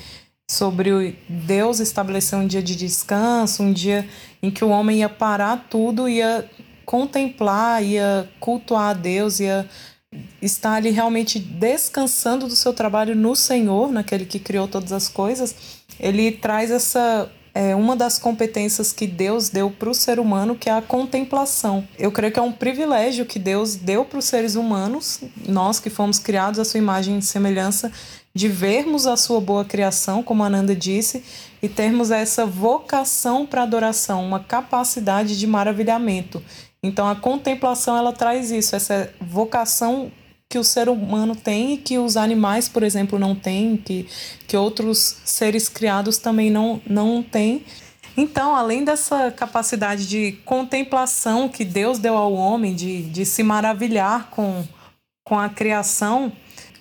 sobre 0.50 1.18
Deus 1.28 1.80
estabelecer 1.80 2.38
um 2.38 2.46
dia 2.46 2.62
de 2.62 2.74
descanso, 2.74 3.62
um 3.62 3.72
dia 3.72 4.08
em 4.42 4.50
que 4.50 4.64
o 4.64 4.68
homem 4.68 4.98
ia 4.98 5.08
parar 5.08 5.66
tudo, 5.68 6.08
ia 6.08 6.48
contemplar, 6.84 7.82
ia 7.82 8.28
cultuar 8.40 8.90
a 8.90 8.94
Deus, 8.94 9.40
ia 9.40 9.68
estar 10.40 10.74
ali 10.74 10.90
realmente 10.90 11.38
descansando 11.38 12.46
do 12.46 12.56
seu 12.56 12.72
trabalho 12.72 13.14
no 13.14 13.36
Senhor, 13.36 13.92
naquele 13.92 14.24
que 14.24 14.38
criou 14.38 14.66
todas 14.66 14.92
as 14.92 15.08
coisas, 15.08 15.54
ele 16.00 16.32
traz 16.32 16.70
essa 16.70 17.30
é 17.60 17.74
uma 17.74 17.96
das 17.96 18.20
competências 18.20 18.92
que 18.92 19.04
Deus 19.04 19.48
deu 19.48 19.68
para 19.68 19.90
o 19.90 19.94
ser 19.94 20.20
humano, 20.20 20.54
que 20.54 20.70
é 20.70 20.72
a 20.72 20.80
contemplação. 20.80 21.82
Eu 21.98 22.12
creio 22.12 22.32
que 22.32 22.38
é 22.38 22.42
um 22.42 22.52
privilégio 22.52 23.26
que 23.26 23.36
Deus 23.36 23.74
deu 23.74 24.04
para 24.04 24.20
os 24.20 24.26
seres 24.26 24.54
humanos, 24.54 25.22
nós 25.44 25.80
que 25.80 25.90
fomos 25.90 26.20
criados 26.20 26.60
à 26.60 26.64
sua 26.64 26.78
imagem 26.78 27.18
e 27.18 27.22
semelhança, 27.22 27.90
de 28.32 28.46
vermos 28.46 29.08
a 29.08 29.16
sua 29.16 29.40
boa 29.40 29.64
criação, 29.64 30.22
como 30.22 30.44
Ananda 30.44 30.72
disse, 30.72 31.24
e 31.60 31.68
termos 31.68 32.12
essa 32.12 32.46
vocação 32.46 33.44
para 33.44 33.64
adoração, 33.64 34.24
uma 34.24 34.38
capacidade 34.38 35.36
de 35.36 35.44
maravilhamento. 35.44 36.40
Então 36.80 37.08
a 37.08 37.16
contemplação 37.16 37.96
ela 37.96 38.12
traz 38.12 38.52
isso, 38.52 38.76
essa 38.76 39.12
vocação 39.20 40.12
que 40.50 40.58
o 40.58 40.64
ser 40.64 40.88
humano 40.88 41.36
tem 41.36 41.74
e 41.74 41.76
que 41.76 41.98
os 41.98 42.16
animais, 42.16 42.68
por 42.68 42.82
exemplo, 42.82 43.18
não 43.18 43.34
têm, 43.34 43.76
que, 43.76 44.08
que 44.46 44.56
outros 44.56 45.18
seres 45.24 45.68
criados 45.68 46.16
também 46.16 46.50
não, 46.50 46.80
não 46.86 47.22
têm. 47.22 47.64
Então, 48.16 48.56
além 48.56 48.82
dessa 48.82 49.30
capacidade 49.30 50.08
de 50.08 50.32
contemplação 50.46 51.50
que 51.50 51.64
Deus 51.64 51.98
deu 51.98 52.16
ao 52.16 52.32
homem, 52.32 52.74
de, 52.74 53.02
de 53.02 53.26
se 53.26 53.42
maravilhar 53.42 54.30
com, 54.30 54.64
com 55.22 55.38
a 55.38 55.50
criação, 55.50 56.32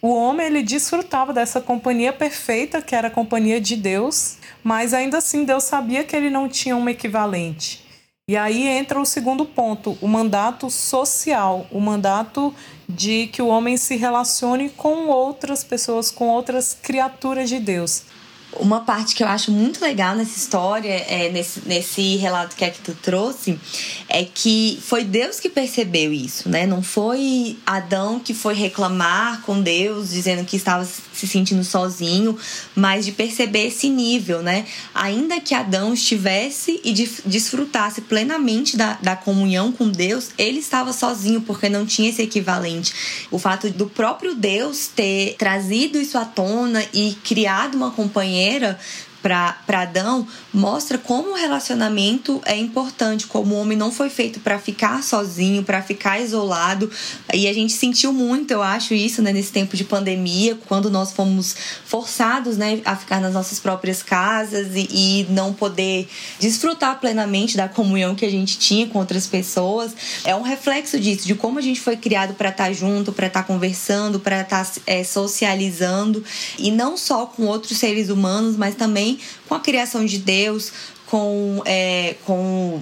o 0.02 0.14
homem 0.14 0.48
ele 0.48 0.64
desfrutava 0.64 1.34
dessa 1.34 1.60
companhia 1.60 2.14
perfeita, 2.14 2.82
que 2.82 2.96
era 2.96 3.10
a 3.10 3.12
companhia 3.12 3.60
de 3.60 3.76
Deus, 3.76 4.38
mas 4.64 4.94
ainda 4.94 5.18
assim 5.18 5.44
Deus 5.44 5.66
sabia 5.66 6.06
que 6.06 6.16
ele 6.16 6.30
não 6.30 6.48
tinha 6.48 6.76
um 6.76 6.88
equivalente. 6.88 7.86
E 8.30 8.36
aí 8.36 8.68
entra 8.68 9.00
o 9.00 9.06
segundo 9.06 9.46
ponto, 9.46 9.98
o 10.02 10.08
mandato 10.08 10.70
social, 10.70 11.68
o 11.72 11.80
mandato 11.80 12.54
de 12.88 13.28
que 13.28 13.42
o 13.42 13.48
homem 13.48 13.76
se 13.76 13.96
relacione 13.96 14.70
com 14.70 15.08
outras 15.08 15.64
pessoas, 15.64 16.10
com 16.10 16.28
outras 16.30 16.78
criaturas 16.82 17.50
de 17.50 17.60
Deus. 17.60 18.04
Uma 18.54 18.80
parte 18.80 19.14
que 19.14 19.22
eu 19.22 19.28
acho 19.28 19.52
muito 19.52 19.82
legal 19.82 20.16
nessa 20.16 20.38
história, 20.38 20.90
é, 21.08 21.30
nesse, 21.30 21.62
nesse 21.66 22.16
relato 22.16 22.56
que 22.56 22.64
é 22.64 22.70
que 22.70 22.80
tu 22.80 22.96
trouxe, 22.96 23.60
é 24.08 24.24
que 24.24 24.80
foi 24.82 25.04
Deus 25.04 25.40
que 25.40 25.50
percebeu 25.50 26.14
isso, 26.14 26.48
né? 26.50 26.66
Não 26.66 26.82
foi 26.82 27.58
Adão 27.66 28.20
que 28.20 28.34
foi 28.34 28.54
reclamar 28.54 29.42
com 29.42 29.62
Deus, 29.62 30.12
dizendo 30.12 30.46
que 30.46 30.56
estava 30.56 30.86
se 30.86 31.28
sentindo 31.28 31.64
sozinho, 31.64 32.38
mas 32.76 33.06
de 33.06 33.12
perceber 33.12 33.68
esse 33.68 33.90
nível, 33.90 34.42
né? 34.42 34.66
Ainda 34.94 35.42
que 35.42 35.54
Adão 35.54 35.94
estivesse 35.94 36.80
e 36.84 36.94
desfrutasse 37.26 38.02
plenamente 38.02 38.78
da, 38.78 38.98
da 39.02 39.16
comunhão 39.16 39.72
com 39.72 39.90
Deus, 39.90 40.30
ele 40.38 40.60
estava 40.60 40.94
sozinho 40.94 41.42
porque 41.42 41.68
não 41.68 41.86
tinha 41.86 42.10
esse 42.10 42.22
equivalente. 42.22 42.94
O 43.30 43.38
fato 43.38 43.70
do 43.70 43.88
próprio 43.88 44.36
Deus 44.36 44.88
ter 44.88 45.36
trazido 45.38 46.00
isso 46.00 46.18
à 46.18 46.26
tona 46.26 46.84
e 46.94 47.18
criado 47.24 47.76
uma 47.76 47.92
companheira 48.38 48.80
para 49.28 49.82
Adão 49.82 50.26
mostra 50.54 50.98
como 50.98 51.32
o 51.32 51.36
relacionamento 51.36 52.42
é 52.46 52.56
importante, 52.56 53.28
como 53.28 53.56
o 53.56 53.60
homem 53.60 53.78
não 53.78 53.92
foi 53.92 54.10
feito 54.10 54.40
para 54.40 54.58
ficar 54.58 55.04
sozinho, 55.04 55.64
para 55.64 55.82
ficar 55.82 56.20
isolado. 56.20 56.90
E 57.34 57.46
a 57.48 57.54
gente 57.54 57.74
sentiu 57.74 58.14
muito, 58.14 58.52
eu 58.52 58.64
acho, 58.64 58.94
isso 58.94 59.22
né, 59.22 59.34
nesse 59.34 59.52
tempo 59.52 59.76
de 59.76 59.84
pandemia, 59.84 60.58
quando 60.68 60.90
nós 60.90 61.12
fomos 61.12 61.56
forçados 61.86 62.56
né, 62.56 62.80
a 62.86 62.96
ficar 62.96 63.20
nas 63.20 63.34
nossas 63.34 63.60
próprias 63.60 64.02
casas 64.02 64.68
e, 64.74 64.88
e 64.90 65.28
não 65.30 65.54
poder 65.54 66.08
desfrutar 66.40 67.00
plenamente 67.00 67.58
da 67.58 67.68
comunhão 67.68 68.16
que 68.16 68.26
a 68.26 68.32
gente 68.32 68.58
tinha 68.58 68.88
com 68.88 68.98
outras 68.98 69.28
pessoas. 69.28 69.92
É 70.24 70.34
um 70.34 70.42
reflexo 70.42 70.98
disso, 70.98 71.28
de 71.28 71.36
como 71.36 71.60
a 71.60 71.62
gente 71.62 71.82
foi 71.82 71.98
criado 71.98 72.34
para 72.34 72.50
estar 72.50 72.68
tá 72.68 72.72
junto, 72.72 73.12
para 73.12 73.28
estar 73.28 73.42
tá 73.42 73.48
conversando, 73.48 74.22
para 74.22 74.42
estar 74.42 74.66
tá, 74.66 74.82
é, 74.88 75.04
socializando, 75.04 76.24
e 76.58 76.72
não 76.72 76.96
só 76.96 77.26
com 77.26 77.46
outros 77.46 77.78
seres 77.78 78.10
humanos, 78.10 78.56
mas 78.56 78.76
também 78.76 79.17
com 79.48 79.56
a 79.56 79.60
criação 79.60 80.06
de 80.06 80.18
Deus, 80.18 80.72
com, 81.06 81.62
é, 81.66 82.16
com 82.26 82.82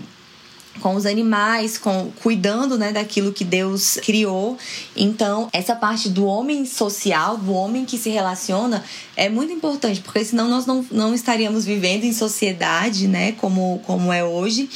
com 0.81 0.95
os 0.95 1.05
animais, 1.05 1.77
com 1.77 2.11
cuidando, 2.21 2.77
né, 2.77 2.91
daquilo 2.91 3.31
que 3.31 3.43
Deus 3.43 3.97
criou. 4.03 4.57
Então, 4.95 5.49
essa 5.53 5.75
parte 5.75 6.09
do 6.09 6.25
homem 6.25 6.65
social, 6.65 7.37
do 7.37 7.53
homem 7.53 7.85
que 7.85 7.97
se 7.97 8.09
relaciona, 8.09 8.83
é 9.15 9.29
muito 9.29 9.53
importante, 9.53 10.01
porque 10.01 10.23
senão 10.23 10.49
nós 10.49 10.65
não, 10.65 10.85
não 10.91 11.13
estaríamos 11.13 11.65
vivendo 11.65 12.03
em 12.03 12.13
sociedade, 12.13 13.07
né, 13.07 13.33
como, 13.33 13.81
como 13.85 14.11
é 14.11 14.23
hoje. 14.23 14.69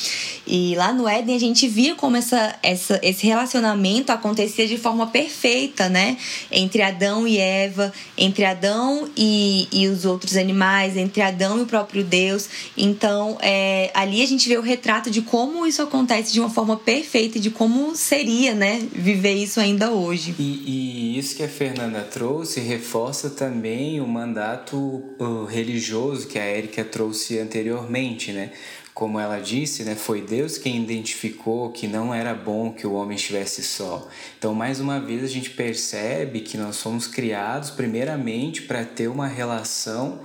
E 0.47 0.73
lá 0.75 0.93
no 0.93 1.07
Éden 1.07 1.35
a 1.35 1.39
gente 1.39 1.67
via 1.67 1.95
como 1.95 2.15
essa, 2.15 2.55
essa, 2.63 2.99
esse 3.03 3.25
relacionamento 3.25 4.11
acontecia 4.11 4.67
de 4.67 4.77
forma 4.77 5.07
perfeita, 5.07 5.89
né, 5.89 6.17
entre 6.51 6.81
Adão 6.81 7.27
e 7.27 7.37
Eva, 7.37 7.93
entre 8.17 8.45
Adão 8.45 9.09
e, 9.15 9.67
e 9.71 9.87
os 9.87 10.05
outros 10.05 10.37
animais, 10.37 10.95
entre 10.95 11.21
Adão 11.21 11.59
e 11.59 11.61
o 11.61 11.65
próprio 11.65 12.03
Deus. 12.03 12.49
Então, 12.77 13.37
é, 13.41 13.91
ali 13.93 14.21
a 14.21 14.25
gente 14.25 14.47
vê 14.47 14.57
o 14.57 14.61
retrato 14.61 15.11
de 15.11 15.21
como 15.21 15.67
isso 15.67 15.81
acontece 15.81 16.31
de 16.31 16.39
uma 16.39 16.49
forma 16.49 16.77
perfeita 16.77 17.37
e 17.37 17.41
de 17.41 17.49
como 17.49 17.95
seria, 17.95 18.53
né, 18.53 18.81
viver 18.93 19.33
isso 19.33 19.59
ainda 19.59 19.91
hoje. 19.91 20.33
E, 20.39 20.63
e 20.65 21.19
isso 21.19 21.35
que 21.35 21.43
a 21.43 21.49
Fernanda 21.49 22.01
trouxe 22.01 22.59
reforça 22.59 23.29
também 23.29 23.99
o 23.99 24.07
mandato 24.29 25.03
religioso 25.49 26.27
que 26.27 26.37
a 26.37 26.43
Érica 26.43 26.85
trouxe 26.85 27.39
anteriormente, 27.39 28.31
né? 28.31 28.51
Como 28.93 29.17
ela 29.17 29.39
disse, 29.39 29.83
né, 29.83 29.95
foi 29.95 30.21
Deus 30.21 30.57
quem 30.57 30.83
identificou 30.83 31.71
que 31.71 31.87
não 31.87 32.13
era 32.13 32.33
bom 32.33 32.73
que 32.73 32.85
o 32.85 32.93
homem 32.93 33.15
estivesse 33.15 33.63
só. 33.63 34.07
Então, 34.37 34.53
mais 34.53 34.81
uma 34.81 34.99
vez, 34.99 35.23
a 35.23 35.27
gente 35.27 35.51
percebe 35.51 36.41
que 36.41 36.57
nós 36.57 36.75
somos 36.75 37.07
criados 37.07 37.69
primeiramente 37.69 38.63
para 38.63 38.83
ter 38.83 39.07
uma 39.07 39.27
relação 39.27 40.19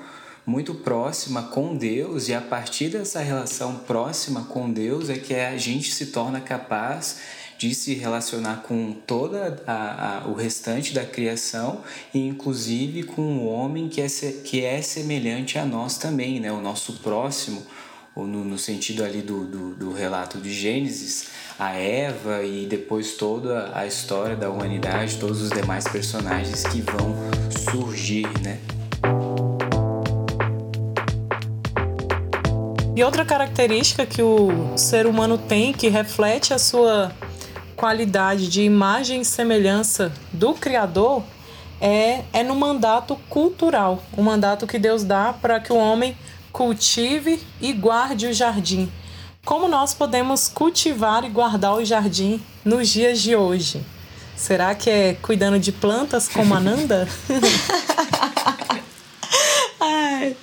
muito 0.44 0.74
próxima 0.74 1.44
com 1.44 1.76
Deus, 1.76 2.28
e 2.28 2.34
a 2.34 2.40
partir 2.40 2.88
dessa 2.88 3.20
relação 3.20 3.76
próxima 3.86 4.42
com 4.44 4.70
Deus 4.70 5.08
é 5.08 5.14
que 5.14 5.34
a 5.34 5.56
gente 5.56 5.92
se 5.92 6.06
torna 6.06 6.40
capaz 6.40 7.20
de 7.68 7.74
se 7.74 7.94
relacionar 7.94 8.56
com 8.56 8.92
toda 8.92 9.62
a, 9.66 10.18
a, 10.18 10.28
o 10.28 10.34
restante 10.34 10.92
da 10.92 11.02
criação 11.02 11.80
e 12.12 12.18
inclusive 12.18 13.04
com 13.04 13.22
o 13.38 13.46
homem 13.46 13.88
que 13.88 14.02
é, 14.02 14.06
que 14.44 14.62
é 14.62 14.82
semelhante 14.82 15.58
a 15.58 15.64
nós 15.64 15.96
também, 15.96 16.40
né? 16.40 16.52
o 16.52 16.60
nosso 16.60 16.94
próximo, 16.94 17.62
ou 18.14 18.26
no, 18.26 18.44
no 18.44 18.58
sentido 18.58 19.02
ali 19.02 19.22
do, 19.22 19.46
do, 19.46 19.74
do 19.76 19.92
relato 19.94 20.38
de 20.38 20.52
Gênesis, 20.52 21.28
a 21.58 21.72
Eva 21.72 22.42
e 22.42 22.66
depois 22.66 23.12
toda 23.14 23.72
a 23.74 23.86
história 23.86 24.36
da 24.36 24.50
humanidade, 24.50 25.16
todos 25.16 25.40
os 25.40 25.48
demais 25.48 25.84
personagens 25.84 26.64
que 26.64 26.82
vão 26.82 27.16
surgir, 27.70 28.28
né? 28.42 28.60
E 32.94 33.02
outra 33.02 33.24
característica 33.24 34.06
que 34.06 34.22
o 34.22 34.76
ser 34.76 35.06
humano 35.06 35.36
tem 35.38 35.72
que 35.72 35.88
reflete 35.88 36.54
a 36.54 36.58
sua 36.58 37.10
qualidade 37.84 38.48
de 38.48 38.62
imagem 38.62 39.20
e 39.20 39.24
semelhança 39.26 40.10
do 40.32 40.54
Criador 40.54 41.22
é, 41.78 42.22
é 42.32 42.42
no 42.42 42.56
mandato 42.56 43.14
cultural, 43.28 44.02
o 44.16 44.22
mandato 44.22 44.66
que 44.66 44.78
Deus 44.78 45.04
dá 45.04 45.34
para 45.34 45.60
que 45.60 45.70
o 45.70 45.76
homem 45.76 46.16
cultive 46.50 47.42
e 47.60 47.74
guarde 47.74 48.26
o 48.26 48.32
jardim. 48.32 48.90
Como 49.44 49.68
nós 49.68 49.92
podemos 49.92 50.48
cultivar 50.48 51.24
e 51.24 51.28
guardar 51.28 51.74
o 51.74 51.84
jardim 51.84 52.42
nos 52.64 52.88
dias 52.88 53.20
de 53.20 53.36
hoje? 53.36 53.84
Será 54.34 54.74
que 54.74 54.88
é 54.88 55.18
cuidando 55.20 55.58
de 55.58 55.70
plantas 55.70 56.26
como 56.26 56.54
Ananda? 56.54 57.06
Ai 59.78 60.34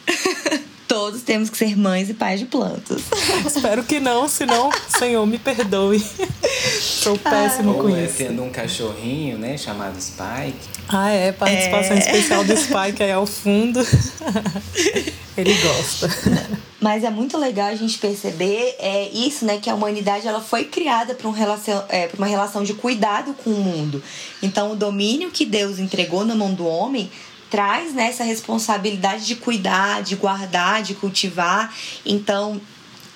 todos 0.91 1.21
temos 1.21 1.49
que 1.49 1.57
ser 1.57 1.77
mães 1.77 2.09
e 2.09 2.13
pais 2.13 2.41
de 2.41 2.45
plantas. 2.45 3.03
Espero 3.45 3.81
que 3.81 4.01
não, 4.01 4.27
senão, 4.27 4.69
Senhor, 4.89 5.25
me 5.25 5.39
perdoe. 5.39 6.03
Sou 7.01 7.17
péssimo 7.17 7.71
Ou 7.71 7.81
com 7.81 7.95
é 7.95 8.05
isso. 8.05 8.17
tendo 8.17 8.43
um 8.43 8.51
cachorrinho, 8.51 9.35
né, 9.39 9.57
chamado 9.57 9.99
Spike. 9.99 10.53
Ah, 10.87 11.09
é, 11.09 11.31
participação 11.31 11.95
é. 11.95 11.99
especial 11.99 12.43
do 12.43 12.55
Spike 12.55 13.01
aí 13.01 13.11
ao 13.11 13.25
fundo. 13.25 13.79
Ele 15.35 15.53
gosta. 15.55 16.09
Mas 16.79 17.03
é 17.03 17.09
muito 17.09 17.39
legal 17.39 17.69
a 17.69 17.75
gente 17.75 17.97
perceber 17.97 18.75
é 18.77 19.09
isso, 19.09 19.45
né, 19.45 19.57
que 19.57 19.67
a 19.67 19.73
humanidade 19.73 20.27
ela 20.27 20.41
foi 20.41 20.65
criada 20.65 21.15
para 21.15 21.27
um 21.27 21.31
relação, 21.31 21.83
é, 21.89 22.07
uma 22.15 22.27
relação 22.27 22.63
de 22.63 22.75
cuidado 22.75 23.33
com 23.33 23.49
o 23.49 23.59
mundo. 23.59 24.03
Então, 24.43 24.73
o 24.73 24.75
domínio 24.75 25.31
que 25.31 25.43
Deus 25.45 25.79
entregou 25.79 26.23
na 26.23 26.35
mão 26.35 26.53
do 26.53 26.67
homem 26.67 27.09
traz 27.49 27.93
né, 27.93 28.09
essa 28.09 28.23
responsabilidade 28.23 29.25
de 29.25 29.35
cuidar, 29.35 30.03
de 30.03 30.15
guardar, 30.15 30.83
de 30.83 30.93
cultivar. 30.93 31.73
Então, 32.05 32.61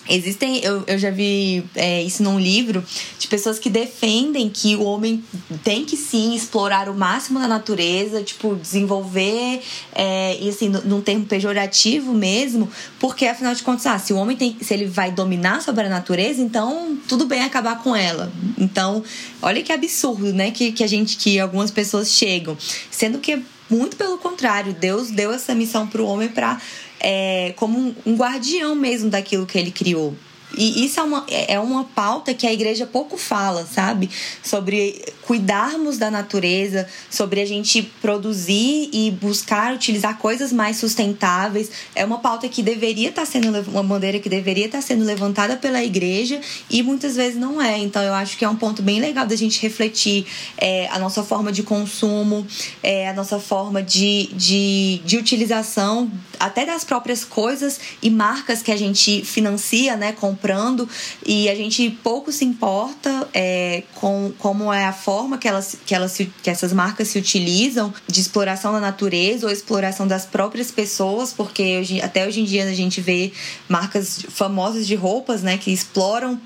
Existem, 0.07 0.63
eu, 0.63 0.83
eu 0.85 0.99
já 0.99 1.09
vi 1.09 1.63
é, 1.75 2.03
isso 2.03 2.21
num 2.21 2.39
livro, 2.39 2.83
de 3.17 3.27
pessoas 3.27 3.57
que 3.57 3.69
defendem 3.69 4.49
que 4.49 4.75
o 4.75 4.83
homem 4.83 5.23
tem 5.63 5.83
que 5.83 5.97
sim 5.97 6.35
explorar 6.35 6.87
o 6.89 6.93
máximo 6.93 7.39
da 7.39 7.47
natureza, 7.47 8.21
tipo, 8.21 8.55
desenvolver, 8.55 9.61
é, 9.93 10.37
e 10.39 10.49
assim, 10.49 10.69
num 10.69 11.01
termo 11.01 11.25
pejorativo 11.25 12.13
mesmo, 12.13 12.69
porque 12.99 13.25
afinal 13.25 13.55
de 13.55 13.63
contas, 13.63 13.85
ah, 13.87 13.97
se 13.97 14.13
o 14.13 14.17
homem 14.17 14.37
tem, 14.37 14.55
se 14.61 14.73
ele 14.73 14.85
vai 14.85 15.11
dominar 15.11 15.61
sobre 15.61 15.85
a 15.85 15.89
natureza, 15.89 16.41
então 16.41 16.97
tudo 17.07 17.25
bem 17.25 17.41
acabar 17.41 17.81
com 17.81 17.95
ela. 17.95 18.31
Então, 18.59 19.03
olha 19.41 19.63
que 19.63 19.71
absurdo, 19.71 20.31
né, 20.33 20.51
que, 20.51 20.71
que 20.71 20.83
a 20.83 20.87
gente, 20.87 21.17
que 21.17 21.39
algumas 21.39 21.71
pessoas 21.71 22.11
chegam. 22.11 22.55
Sendo 22.91 23.17
que 23.17 23.41
muito 23.69 23.95
pelo 23.95 24.17
contrário, 24.17 24.73
Deus 24.73 25.09
deu 25.09 25.31
essa 25.31 25.55
missão 25.55 25.87
para 25.87 26.01
o 26.01 26.05
homem 26.05 26.29
para 26.29 26.59
é, 26.99 27.53
como 27.55 27.95
um 28.05 28.15
guardião 28.15 28.75
mesmo 28.75 29.09
daquilo 29.09 29.45
que 29.45 29.57
ele 29.57 29.71
criou. 29.71 30.15
E 30.57 30.85
isso 30.85 30.99
é 30.99 31.03
uma, 31.03 31.25
é 31.29 31.59
uma 31.59 31.83
pauta 31.83 32.33
que 32.33 32.47
a 32.47 32.53
igreja 32.53 32.85
pouco 32.85 33.17
fala, 33.17 33.65
sabe? 33.65 34.09
Sobre 34.43 35.01
cuidarmos 35.21 35.97
da 35.97 36.11
natureza, 36.11 36.87
sobre 37.09 37.41
a 37.41 37.45
gente 37.45 37.81
produzir 38.01 38.89
e 38.93 39.11
buscar 39.11 39.73
utilizar 39.73 40.17
coisas 40.17 40.53
mais 40.53 40.77
sustentáveis. 40.77 41.69
É 41.95 42.05
uma 42.05 42.19
pauta 42.19 42.47
que 42.47 42.61
deveria 42.61 43.09
estar 43.09 43.25
sendo 43.25 43.49
uma 43.69 43.83
bandeira 43.83 44.19
que 44.19 44.29
deveria 44.29 44.67
estar 44.67 44.81
sendo 44.81 45.03
levantada 45.03 45.57
pela 45.57 45.83
igreja 45.83 46.39
e 46.69 46.83
muitas 46.83 47.15
vezes 47.15 47.39
não 47.39 47.61
é. 47.61 47.77
Então 47.79 48.01
eu 48.01 48.13
acho 48.13 48.37
que 48.37 48.45
é 48.45 48.49
um 48.49 48.55
ponto 48.55 48.81
bem 48.81 48.99
legal 48.99 49.25
da 49.25 49.35
gente 49.35 49.61
refletir 49.61 50.25
é, 50.57 50.87
a 50.89 50.99
nossa 50.99 51.23
forma 51.23 51.51
de 51.51 51.63
consumo, 51.63 52.45
é, 52.83 53.09
a 53.09 53.13
nossa 53.13 53.39
forma 53.39 53.81
de, 53.81 54.29
de, 54.33 55.01
de 55.03 55.17
utilização 55.17 56.09
até 56.39 56.65
das 56.65 56.83
próprias 56.83 57.23
coisas 57.23 57.79
e 58.01 58.09
marcas 58.09 58.61
que 58.61 58.71
a 58.71 58.77
gente 58.77 59.23
financia, 59.23 59.95
né? 59.95 60.11
Com 60.11 60.35
comprando 60.35 60.87
e 61.25 61.47
a 61.47 61.55
gente 61.55 61.89
pouco 62.03 62.31
se 62.31 62.43
importa 62.43 63.27
é, 63.33 63.83
com 63.95 64.33
como 64.37 64.71
é 64.71 64.85
a 64.85 64.91
forma 64.91 65.37
que, 65.37 65.47
elas, 65.47 65.77
que, 65.85 65.95
elas 65.95 66.17
que 66.17 66.49
essas 66.49 66.73
marcas 66.73 67.07
se 67.07 67.17
utilizam 67.17 67.93
de 68.07 68.19
exploração 68.19 68.73
da 68.73 68.79
natureza 68.79 69.45
ou 69.47 69.51
exploração 69.51 70.05
das 70.07 70.25
próprias 70.25 70.71
pessoas, 70.71 71.31
porque 71.31 71.79
hoje, 71.79 72.01
até 72.01 72.27
hoje 72.27 72.41
em 72.41 72.43
dia 72.43 72.65
a 72.65 72.73
gente 72.73 72.99
vê 72.99 73.31
marcas 73.69 74.25
famosas 74.29 74.85
de 74.85 74.95
roupas 74.95 75.41
né, 75.41 75.57
que 75.57 75.71
exploram 75.71 76.39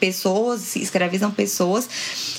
pessoas, 0.00 0.74
escravizam 0.76 1.30
pessoas. 1.30 1.88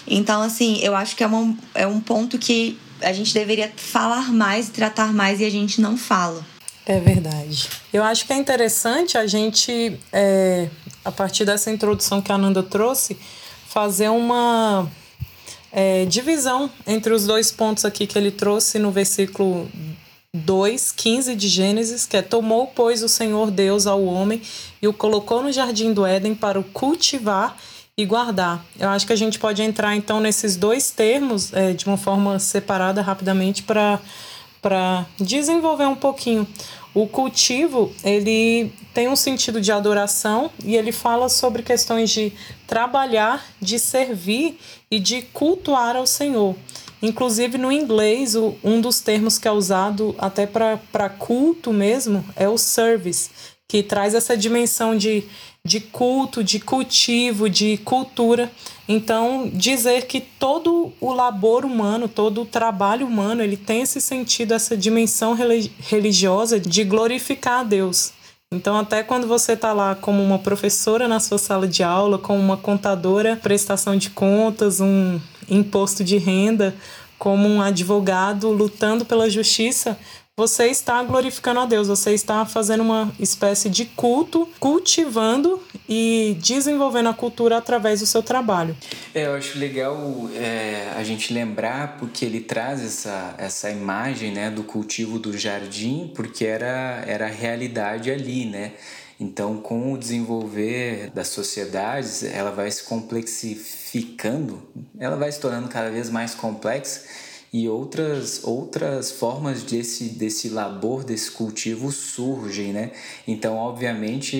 Então, 0.08 0.42
assim, 0.42 0.80
eu 0.82 0.96
acho 0.96 1.16
que 1.16 1.24
é, 1.24 1.28
uma, 1.28 1.56
é 1.76 1.86
um 1.86 2.00
ponto 2.00 2.40
que 2.40 2.80
a 3.02 3.14
gente 3.14 3.34
deveria 3.34 3.72
falar 3.76 4.32
mais, 4.32 4.70
tratar 4.70 5.14
mais 5.14 5.40
e 5.40 5.46
a 5.46 5.52
gente 5.52 5.80
não 5.80 5.96
fala. 5.96 6.44
É 6.90 7.00
verdade. 7.00 7.70
Eu 7.94 8.04
acho 8.04 8.26
que 8.26 8.34
é 8.34 8.36
interessante 8.36 9.16
a 9.16 9.28
gente, 9.28 9.96
é, 10.12 10.68
a 11.06 11.12
partir 11.12 11.46
dessa 11.46 11.70
introdução 11.70 12.20
que 12.20 12.32
a 12.32 12.38
Nanda 12.38 12.64
trouxe, 12.64 13.16
fazer 13.68 14.10
uma 14.10 14.90
é, 15.72 16.06
divisão 16.06 16.68
entre 16.88 17.14
os 17.14 17.28
dois 17.28 17.52
pontos 17.52 17.86
aqui 17.86 18.08
que 18.08 18.18
ele 18.18 18.32
trouxe 18.32 18.80
no 18.80 18.90
versículo 18.90 19.70
2, 20.34 20.92
15 20.94 21.36
de 21.36 21.48
Gênesis, 21.48 22.08
que 22.08 22.18
é: 22.18 22.24
Tomou, 22.24 22.66
pois, 22.66 23.04
o 23.04 23.08
Senhor 23.08 23.52
Deus 23.52 23.86
ao 23.86 24.04
homem 24.04 24.42
e 24.82 24.88
o 24.88 24.94
colocou 24.94 25.44
no 25.44 25.52
jardim 25.52 25.94
do 25.94 26.04
Éden 26.04 26.34
para 26.34 26.60
o 26.60 26.64
cultivar 26.64 27.56
e 27.96 28.04
guardar. 28.04 28.66
Eu 28.80 28.90
acho 28.90 29.06
que 29.06 29.14
a 29.14 29.16
gente 29.16 29.38
pode 29.38 29.62
entrar 29.62 29.96
então 29.96 30.20
nesses 30.20 30.56
dois 30.56 30.90
termos 30.90 31.54
é, 31.54 31.72
de 31.72 31.86
uma 31.86 31.98
forma 31.98 32.40
separada 32.40 33.00
rapidamente 33.04 33.62
para 33.62 34.00
para 34.62 35.06
desenvolver 35.20 35.86
um 35.86 35.96
pouquinho. 35.96 36.48
O 36.94 37.08
cultivo, 37.08 37.94
ele 38.04 38.72
tem 38.94 39.08
um 39.08 39.16
sentido 39.16 39.62
de 39.62 39.72
adoração 39.72 40.50
e 40.64 40.76
ele 40.76 40.92
fala 40.92 41.30
sobre 41.30 41.62
questões 41.62 42.10
de 42.10 42.34
trabalhar, 42.66 43.46
de 43.62 43.78
servir 43.78 44.58
e 44.90 45.00
de 45.00 45.22
cultuar 45.22 45.96
ao 45.96 46.08
Senhor. 46.08 46.56
Inclusive 47.02 47.58
no 47.58 47.72
inglês, 47.72 48.36
um 48.36 48.82
dos 48.82 49.00
termos 49.00 49.38
que 49.38 49.48
é 49.48 49.52
usado 49.52 50.16
até 50.18 50.46
para 50.46 51.10
culto 51.10 51.72
mesmo 51.72 52.26
é 52.36 52.50
o 52.50 52.58
service, 52.58 53.30
que 53.68 53.82
traz 53.84 54.14
essa 54.14 54.36
dimensão 54.36 54.98
de, 54.98 55.24
de 55.64 55.80
culto, 55.80 56.44
de 56.44 56.60
cultivo, 56.60 57.50
de 57.50 57.78
cultura. 57.78 58.52
Então, 58.92 59.48
dizer 59.54 60.08
que 60.08 60.20
todo 60.20 60.92
o 61.00 61.14
labor 61.14 61.64
humano, 61.64 62.08
todo 62.08 62.42
o 62.42 62.46
trabalho 62.46 63.06
humano, 63.06 63.44
ele 63.44 63.56
tem 63.56 63.84
esse 63.84 64.02
sentido, 64.02 64.52
essa 64.52 64.76
dimensão 64.76 65.38
religiosa 65.80 66.60
de 66.60 66.84
glorificar 66.84 67.60
a 67.60 67.64
Deus. 67.64 68.14
Então, 68.52 68.76
até 68.76 69.04
quando 69.04 69.28
você 69.28 69.54
está 69.54 69.74
lá 69.74 69.94
como 69.94 70.24
uma 70.24 70.40
professora 70.40 71.08
na 71.08 71.20
sua 71.20 71.38
sala 71.38 71.68
de 71.68 71.84
aula, 71.84 72.18
como 72.18 72.40
uma 72.40 72.58
contadora, 72.58 73.36
prestação 73.36 73.96
de 73.96 74.10
contas, 74.10 74.82
um 74.82 75.20
imposto 75.48 76.04
de 76.04 76.18
renda, 76.18 76.76
como 77.20 77.48
um 77.48 77.62
advogado 77.62 78.50
lutando 78.50 79.06
pela 79.06 79.30
justiça, 79.30 80.00
você 80.40 80.68
está 80.68 81.04
glorificando 81.04 81.60
a 81.60 81.66
Deus, 81.66 81.90
você 81.90 82.14
está 82.14 82.46
fazendo 82.46 82.80
uma 82.80 83.12
espécie 83.20 83.70
de 83.70 83.84
culto, 83.84 84.48
cultivando 84.58 85.62
e 85.88 86.38
desenvolvendo 86.40 87.10
a 87.10 87.14
cultura 87.14 87.58
através 87.58 88.00
do 88.00 88.06
seu 88.06 88.24
trabalho. 88.24 88.74
É, 89.14 89.26
eu 89.26 89.34
acho 89.34 89.60
legal 89.60 89.98
é, 90.34 90.94
a 90.96 91.04
gente 91.04 91.34
lembrar 91.34 91.98
porque 91.98 92.24
ele 92.24 92.40
traz 92.40 92.82
essa, 92.82 93.36
essa 93.38 93.70
imagem 93.70 94.32
né, 94.32 94.50
do 94.50 94.64
cultivo 94.64 95.20
do 95.20 95.38
jardim, 95.38 96.10
porque 96.16 96.46
era, 96.46 97.04
era 97.06 97.26
a 97.26 97.30
realidade 97.30 98.10
ali, 98.10 98.46
né? 98.46 98.72
Então, 99.20 99.58
com 99.58 99.92
o 99.92 99.98
desenvolver 99.98 101.10
das 101.10 101.28
sociedades, 101.28 102.24
ela 102.24 102.52
vai 102.52 102.72
se 102.72 102.84
complexificando, 102.84 103.79
ela 104.98 105.16
vai 105.16 105.32
se 105.32 105.40
tornando 105.40 105.68
cada 105.68 105.90
vez 105.90 106.10
mais 106.10 106.36
complexa 106.36 107.04
e 107.52 107.68
outras 107.68 108.44
outras 108.44 109.12
formas 109.12 109.64
desse 109.64 110.10
desse 110.10 110.50
labor 110.50 111.04
desse 111.04 111.32
cultivo 111.32 111.92
surgem 111.92 112.72
né? 112.72 112.92
Então 113.28 113.56
obviamente 113.58 114.38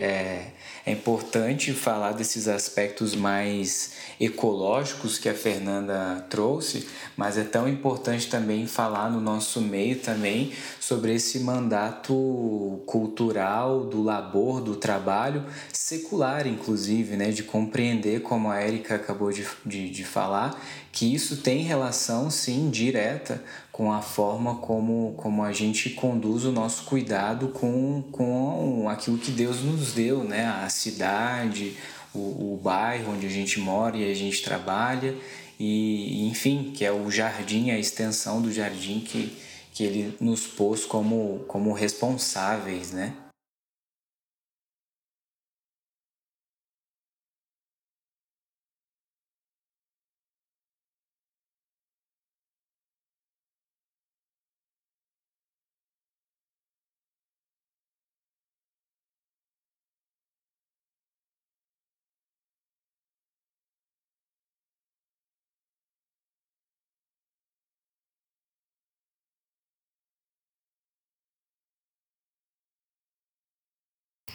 é, 0.00 0.52
é 0.86 0.92
importante 0.92 1.72
falar 1.72 2.12
desses 2.12 2.48
aspectos 2.48 3.14
mais 3.14 3.92
ecológicos 4.18 5.18
que 5.18 5.28
a 5.28 5.34
Fernanda 5.34 6.26
trouxe, 6.30 6.88
mas 7.16 7.36
é 7.36 7.44
tão 7.44 7.68
importante 7.68 8.28
também 8.28 8.66
falar 8.66 9.10
no 9.10 9.20
nosso 9.20 9.60
meio 9.60 9.98
também 9.98 10.52
sobre 10.80 11.14
esse 11.14 11.40
mandato 11.40 12.82
cultural 12.86 13.84
do 13.84 14.02
labor, 14.02 14.60
do 14.60 14.76
trabalho, 14.76 15.44
secular 15.72 16.46
inclusive, 16.46 17.16
né, 17.16 17.30
de 17.30 17.42
compreender, 17.42 18.22
como 18.22 18.50
a 18.50 18.58
Érica 18.58 18.94
acabou 18.94 19.30
de, 19.30 19.46
de, 19.64 19.90
de 19.90 20.04
falar, 20.04 20.58
que 20.92 21.14
isso 21.14 21.38
tem 21.38 21.62
relação 21.62 22.30
sim 22.30 22.70
direta 22.70 23.42
com 23.80 23.90
a 23.90 24.02
forma 24.02 24.56
como, 24.56 25.14
como 25.16 25.42
a 25.42 25.54
gente 25.54 25.88
conduz 25.88 26.44
o 26.44 26.52
nosso 26.52 26.84
cuidado 26.84 27.48
com, 27.48 28.04
com 28.12 28.86
aquilo 28.90 29.16
que 29.16 29.30
Deus 29.30 29.62
nos 29.62 29.94
deu, 29.94 30.22
né? 30.22 30.44
A 30.62 30.68
cidade, 30.68 31.78
o, 32.12 32.18
o 32.18 32.60
bairro 32.62 33.14
onde 33.14 33.26
a 33.26 33.30
gente 33.30 33.58
mora 33.58 33.96
e 33.96 34.12
a 34.12 34.14
gente 34.14 34.42
trabalha, 34.42 35.16
e 35.58 36.28
enfim, 36.28 36.72
que 36.76 36.84
é 36.84 36.92
o 36.92 37.10
jardim, 37.10 37.70
a 37.70 37.78
extensão 37.78 38.42
do 38.42 38.52
jardim 38.52 39.00
que, 39.00 39.34
que 39.72 39.82
ele 39.82 40.14
nos 40.20 40.46
pôs 40.46 40.84
como, 40.84 41.42
como 41.48 41.72
responsáveis, 41.72 42.92
né? 42.92 43.14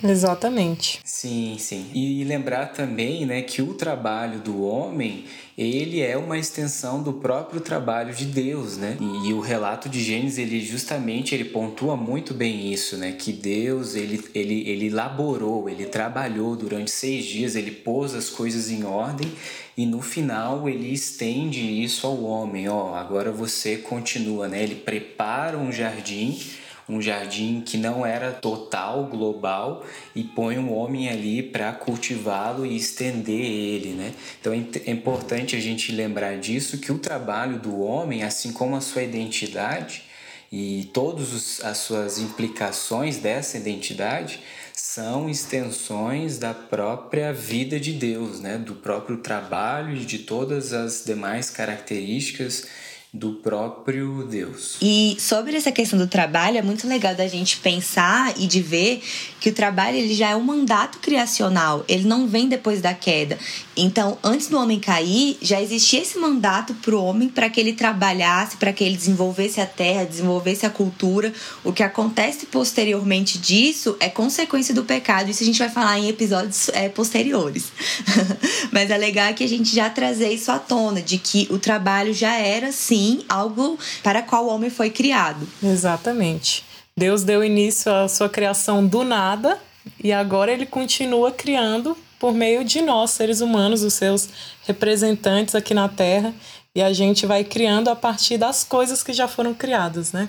Exatamente. 0.04 1.00
Sim, 1.04 1.56
sim. 1.58 1.90
E 1.94 2.24
lembrar 2.24 2.68
também, 2.68 3.26
né, 3.26 3.42
que 3.42 3.62
o 3.62 3.74
trabalho 3.74 4.40
do 4.40 4.64
homem, 4.64 5.26
ele 5.58 6.02
é 6.02 6.18
uma 6.18 6.38
extensão 6.38 7.02
do 7.02 7.14
próprio 7.14 7.62
trabalho 7.62 8.14
de 8.14 8.26
Deus, 8.26 8.78
né? 8.78 8.98
E, 9.00 9.30
e, 9.30 9.34
o 9.34 9.40
relato 9.40 9.88
de 9.88 10.04
Gênesis, 10.04 10.38
ele 10.38 10.60
justamente 10.60 11.34
ele 11.34 11.46
pontua 11.46 11.96
muito 11.96 12.34
bem 12.34 12.72
isso, 12.72 12.98
né? 12.98 13.14
Que 13.14 13.32
Deus, 13.32 13.96
ele, 13.96 14.24
ele, 14.36 14.70
ele 14.70 14.90
laborou, 14.90 15.70
ele 15.70 15.86
trabalhou 15.86 16.56
durante 16.56 16.92
seis 16.92 17.26
dias, 17.26 17.56
ele 17.56 17.72
pôs 17.72 18.14
as 18.14 18.30
coisas 18.30 18.70
em 18.70 18.84
ordem 18.84 19.32
e 19.78 19.86
no 19.86 20.02
final 20.02 20.68
ele 20.70 20.92
estende 20.94 21.62
isso 21.62 22.06
ao 22.06 22.22
homem. 22.24 22.68
Ó, 22.68 22.94
agora 22.94 23.32
você 23.32 23.78
continua, 23.78 24.48
né? 24.48 24.62
Ele 24.62 24.76
prepara 24.76 25.58
um 25.58 25.72
jardim 25.72 26.38
um 26.88 27.02
jardim 27.02 27.62
que 27.62 27.78
não 27.78 28.06
era 28.06 28.32
total, 28.32 29.06
global, 29.06 29.86
e 30.16 30.24
põe 30.24 30.58
um 30.58 30.72
homem 30.74 31.10
ali 31.10 31.42
para 31.42 31.72
cultivá-lo 31.74 32.66
e 32.66 32.76
estender 32.76 33.42
ele, 33.42 33.90
né? 33.90 34.14
Então 34.40 34.54
é, 34.54 34.58
é 34.86 34.92
importante 34.92 35.56
a 35.56 35.60
gente 35.60 35.92
lembrar 35.92 36.38
disso 36.38 36.78
que 36.78 36.92
o 36.92 37.00
trabalho 37.00 37.60
do 37.60 37.80
homem, 37.80 38.24
assim 38.24 38.52
como 38.52 38.76
a 38.76 38.82
sua 38.82 39.04
identidade 39.04 40.04
e 40.52 40.90
todas 40.94 41.60
as 41.64 41.80
suas 41.80 42.20
implicações 42.20 43.18
dessa 43.18 43.58
identidade, 43.58 44.40
são 44.72 45.30
extensões 45.30 46.38
da 46.38 46.54
própria 46.54 47.34
vida 47.34 47.80
de 47.80 47.94
Deus, 47.94 48.40
né? 48.40 48.58
do 48.58 48.76
próprio 48.76 49.18
trabalho 49.18 49.96
e 49.96 50.06
de 50.06 50.20
todas 50.20 50.74
as 50.74 51.04
demais 51.04 51.50
características 51.50 52.68
do 53.16 53.32
próprio 53.32 54.28
Deus. 54.30 54.76
E 54.82 55.16
sobre 55.20 55.56
essa 55.56 55.72
questão 55.72 55.98
do 55.98 56.08
trabalho, 56.08 56.58
é 56.58 56.62
muito 56.62 56.86
legal 56.86 57.16
da 57.16 57.28
gente 57.28 57.58
pensar 57.58 58.34
e 58.38 58.46
de 58.46 58.62
ver 58.62 59.02
que 59.40 59.50
o 59.50 59.54
trabalho 59.54 59.96
ele 59.96 60.14
já 60.14 60.32
é 60.32 60.36
um 60.36 60.44
mandato 60.44 61.00
criacional, 61.00 61.86
ele 61.88 62.04
não 62.04 62.28
vem 62.28 62.50
depois 62.50 62.82
da 62.82 62.94
queda. 62.94 63.38
Então, 63.78 64.18
antes 64.24 64.48
do 64.48 64.58
homem 64.58 64.80
cair, 64.80 65.38
já 65.42 65.62
existia 65.62 66.02
esse 66.02 66.18
mandato 66.18 66.74
para 66.76 66.96
o 66.96 67.04
homem 67.04 67.30
para 67.30 67.50
que 67.50 67.60
ele 67.60 67.74
trabalhasse, 67.74 68.58
para 68.58 68.74
que 68.74 68.84
ele 68.84 68.98
desenvolvesse 68.98 69.62
a 69.62 69.66
terra, 69.66 70.04
desenvolvesse 70.04 70.66
a 70.66 70.70
cultura. 70.70 71.32
O 71.64 71.72
que 71.72 71.84
acontece 71.84 72.48
posteriormente 72.48 73.38
disso 73.38 73.96
é 74.00 74.10
consequência 74.10 74.74
do 74.74 74.84
pecado. 74.84 75.30
Isso 75.30 75.44
a 75.44 75.46
gente 75.46 75.60
vai 75.60 75.70
falar 75.70 76.00
em 76.00 76.10
episódios 76.10 76.70
é, 76.70 76.90
posteriores. 76.90 77.72
Mas 78.72 78.90
é 78.90 78.98
legal 78.98 79.34
que 79.34 79.44
a 79.44 79.48
gente 79.48 79.74
já 79.74 79.90
trazer 79.90 80.32
isso 80.34 80.52
à 80.52 80.60
tona, 80.60 81.02
de 81.02 81.18
que 81.18 81.48
o 81.50 81.60
trabalho 81.60 82.14
já 82.14 82.36
era 82.36 82.72
sim 82.72 83.05
algo 83.28 83.78
para 84.04 84.22
qual 84.22 84.46
o 84.46 84.50
homem 84.50 84.70
foi 84.70 84.90
criado. 84.90 85.48
Exatamente. 85.64 86.64
Deus 86.98 87.24
deu 87.24 87.44
início 87.44 87.92
à 87.94 88.08
sua 88.08 88.30
criação 88.30 88.86
do 88.86 89.04
nada 89.04 89.60
e 90.04 90.14
agora 90.14 90.52
ele 90.52 90.66
continua 90.66 91.32
criando 91.32 91.98
por 92.20 92.34
meio 92.34 92.64
de 92.64 92.82
nós, 92.82 93.12
seres 93.12 93.42
humanos, 93.42 93.84
os 93.84 93.94
seus 93.94 94.30
representantes 94.66 95.54
aqui 95.54 95.74
na 95.74 95.90
Terra, 95.90 96.34
e 96.74 96.82
a 96.82 96.92
gente 96.92 97.26
vai 97.26 97.44
criando 97.44 97.90
a 97.90 97.96
partir 97.96 98.38
das 98.38 98.64
coisas 98.64 99.04
que 99.04 99.14
já 99.14 99.28
foram 99.28 99.54
criadas, 99.54 100.12
né? 100.12 100.28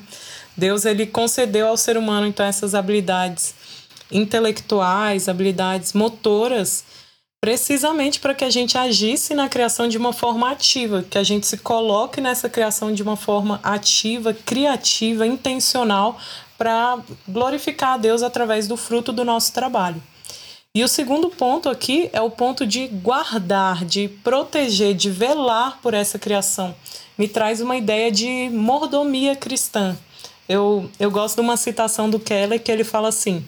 Deus 0.56 0.84
ele 0.84 1.06
concedeu 1.06 1.68
ao 1.68 1.76
ser 1.76 1.96
humano 1.96 2.26
então 2.26 2.44
essas 2.44 2.74
habilidades 2.74 3.54
intelectuais, 4.10 5.28
habilidades 5.28 5.92
motoras 5.92 6.84
precisamente 7.46 8.18
para 8.18 8.35
que 8.35 8.44
a 8.44 8.50
gente 8.50 8.76
agisse 8.76 9.32
na 9.32 9.48
criação 9.48 9.87
de 9.87 9.96
uma 9.96 10.12
forma 10.12 10.50
ativa, 10.50 11.04
que 11.09 11.16
a 11.16 11.22
gente 11.22 11.46
se 11.46 11.56
coloque 11.56 12.20
nessa 12.20 12.48
criação 12.48 12.92
de 12.92 13.04
uma 13.04 13.14
forma 13.16 13.61
ativa, 13.62 14.35
criativa, 14.35 15.24
intencional, 15.24 16.18
para 16.59 16.98
glorificar 17.28 17.90
a 17.90 17.96
Deus 17.98 18.24
através 18.24 18.66
do 18.66 18.76
fruto 18.76 19.12
do 19.12 19.24
nosso 19.24 19.52
trabalho. 19.52 20.02
E 20.74 20.82
o 20.82 20.88
segundo 20.88 21.30
ponto 21.30 21.68
aqui 21.68 22.11
é 22.12 22.20
o 22.20 22.32
ponto 22.32 22.66
de 22.66 22.88
guardar, 22.88 23.85
de 23.85 24.09
proteger, 24.09 24.92
de 24.92 25.09
velar 25.09 25.78
por 25.80 25.94
essa 25.94 26.18
criação. 26.18 26.74
Me 27.16 27.28
traz 27.28 27.61
uma 27.61 27.76
ideia 27.76 28.11
de 28.11 28.50
mordomia 28.50 29.37
cristã. 29.37 29.96
Eu, 30.48 30.90
eu 30.98 31.12
gosto 31.12 31.37
de 31.37 31.42
uma 31.42 31.56
citação 31.56 32.11
do 32.11 32.18
Keller 32.18 32.61
que 32.61 32.72
ele 32.72 32.82
fala 32.82 33.06
assim: 33.09 33.44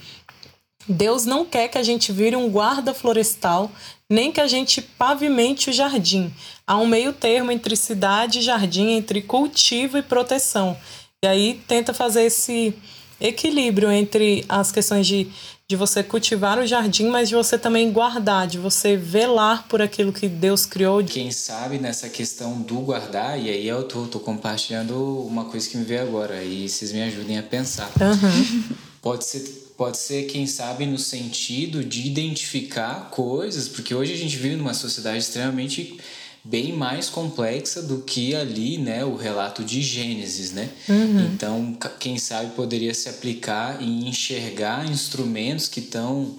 Deus 0.89 1.27
não 1.27 1.45
quer 1.45 1.69
que 1.69 1.77
a 1.77 1.83
gente 1.83 2.11
vire 2.13 2.35
um 2.35 2.49
guarda 2.49 2.95
florestal, 2.95 3.71
nem 4.11 4.33
que 4.33 4.41
a 4.41 4.47
gente 4.47 4.81
pavimente 4.81 5.69
o 5.69 5.73
jardim. 5.73 6.33
Há 6.67 6.79
um 6.79 6.87
meio 6.87 7.13
termo 7.13 7.53
entre 7.53 7.77
cidade 7.77 8.39
e 8.39 8.43
jardim, 8.43 8.93
entre 8.93 9.21
cultivo 9.21 9.99
e 9.99 10.03
proteção. 10.03 10.77
E 11.23 11.27
aí 11.27 11.61
tenta 11.69 11.93
fazer 11.93 12.23
esse 12.23 12.75
equilíbrio 13.21 13.91
entre 13.91 14.45
as 14.49 14.73
questões 14.73 15.07
de, 15.07 15.29
de 15.69 15.77
você 15.77 16.03
cultivar 16.03 16.59
o 16.59 16.67
jardim, 16.67 17.09
mas 17.09 17.29
de 17.29 17.35
você 17.35 17.59
também 17.59 17.93
guardar, 17.93 18.47
de 18.47 18.57
você 18.57 18.97
velar 18.97 19.67
por 19.69 19.83
aquilo 19.83 20.13
que 20.13 20.29
Deus 20.29 20.65
criou. 20.65 21.05
Quem 21.05 21.31
sabe 21.31 21.79
nessa 21.79 22.09
questão 22.09 22.63
do 22.63 22.77
guardar, 22.77 23.39
e 23.39 23.51
aí 23.51 23.69
eu 23.69 23.83
tô, 23.83 24.07
tô 24.07 24.21
compartilhando 24.21 25.27
uma 25.27 25.45
coisa 25.47 25.69
que 25.69 25.77
me 25.77 25.85
veio 25.85 26.03
agora, 26.03 26.43
e 26.43 26.69
vocês 26.69 26.93
me 26.93 27.03
ajudem 27.03 27.39
a 27.39 27.43
pensar. 27.43 27.91
Uhum. 28.01 28.77
Pode 29.03 29.25
ser 29.25 29.68
pode 29.79 29.97
ser, 29.97 30.25
quem 30.25 30.45
sabe, 30.45 30.85
no 30.85 30.99
sentido 30.99 31.85
de 31.85 32.05
identificar 32.05 33.11
coisas, 33.11 33.69
porque 33.69 33.95
hoje 33.95 34.13
a 34.13 34.17
gente 34.17 34.37
vive 34.37 34.57
numa 34.57 34.75
sociedade 34.75 35.19
extremamente 35.19 35.97
bem 36.43 36.73
mais 36.73 37.09
complexa 37.09 37.81
do 37.81 38.01
que 38.03 38.35
ali, 38.35 38.77
né, 38.77 39.05
o 39.05 39.15
relato 39.15 39.63
de 39.63 39.81
Gênesis, 39.81 40.51
né? 40.51 40.69
Uhum. 40.89 41.27
Então, 41.27 41.79
quem 42.01 42.19
sabe 42.19 42.51
poderia 42.57 42.93
se 42.93 43.09
aplicar 43.09 43.81
em 43.81 44.09
enxergar 44.09 44.85
instrumentos 44.91 45.69
que 45.69 45.81
estão 45.81 46.37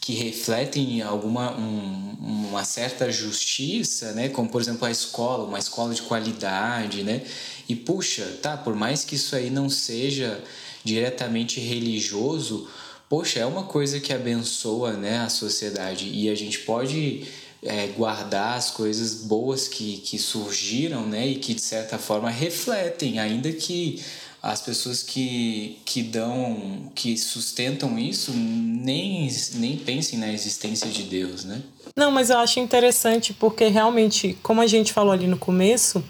que 0.00 0.14
refletem 0.14 1.02
alguma 1.02 1.58
um, 1.58 2.16
uma 2.20 2.64
certa 2.64 3.10
justiça, 3.10 4.12
né? 4.12 4.28
Como 4.28 4.48
por 4.48 4.60
exemplo 4.60 4.86
a 4.86 4.90
escola, 4.90 5.48
uma 5.48 5.58
escola 5.58 5.92
de 5.92 6.02
qualidade, 6.02 7.02
né? 7.02 7.22
E 7.68 7.74
puxa, 7.74 8.24
tá, 8.40 8.56
por 8.56 8.76
mais 8.76 9.04
que 9.04 9.16
isso 9.16 9.34
aí 9.34 9.50
não 9.50 9.68
seja 9.68 10.40
diretamente 10.86 11.60
religioso, 11.60 12.68
poxa, 13.08 13.40
é 13.40 13.46
uma 13.46 13.64
coisa 13.64 14.00
que 14.00 14.12
abençoa, 14.12 14.92
né, 14.92 15.18
a 15.18 15.28
sociedade 15.28 16.08
e 16.08 16.30
a 16.30 16.34
gente 16.34 16.60
pode 16.60 17.26
é, 17.62 17.88
guardar 17.88 18.56
as 18.56 18.70
coisas 18.70 19.14
boas 19.14 19.66
que, 19.66 19.98
que 19.98 20.18
surgiram, 20.18 21.06
né? 21.06 21.26
E 21.26 21.34
que 21.36 21.54
de 21.54 21.60
certa 21.60 21.98
forma 21.98 22.30
refletem, 22.30 23.18
ainda 23.18 23.50
que 23.52 24.00
as 24.42 24.60
pessoas 24.60 25.02
que, 25.02 25.78
que 25.84 26.02
dão, 26.02 26.92
que 26.94 27.16
sustentam 27.16 27.98
isso, 27.98 28.32
nem, 28.32 29.28
nem 29.54 29.76
pensem 29.76 30.18
na 30.18 30.32
existência 30.32 30.88
de 30.88 31.02
Deus, 31.02 31.44
né? 31.44 31.60
Não, 31.96 32.12
mas 32.12 32.30
eu 32.30 32.38
acho 32.38 32.60
interessante 32.60 33.32
porque 33.32 33.66
realmente, 33.66 34.38
como 34.42 34.60
a 34.60 34.66
gente 34.66 34.92
falou 34.92 35.12
ali 35.12 35.26
no 35.26 35.38
começo, 35.38 36.04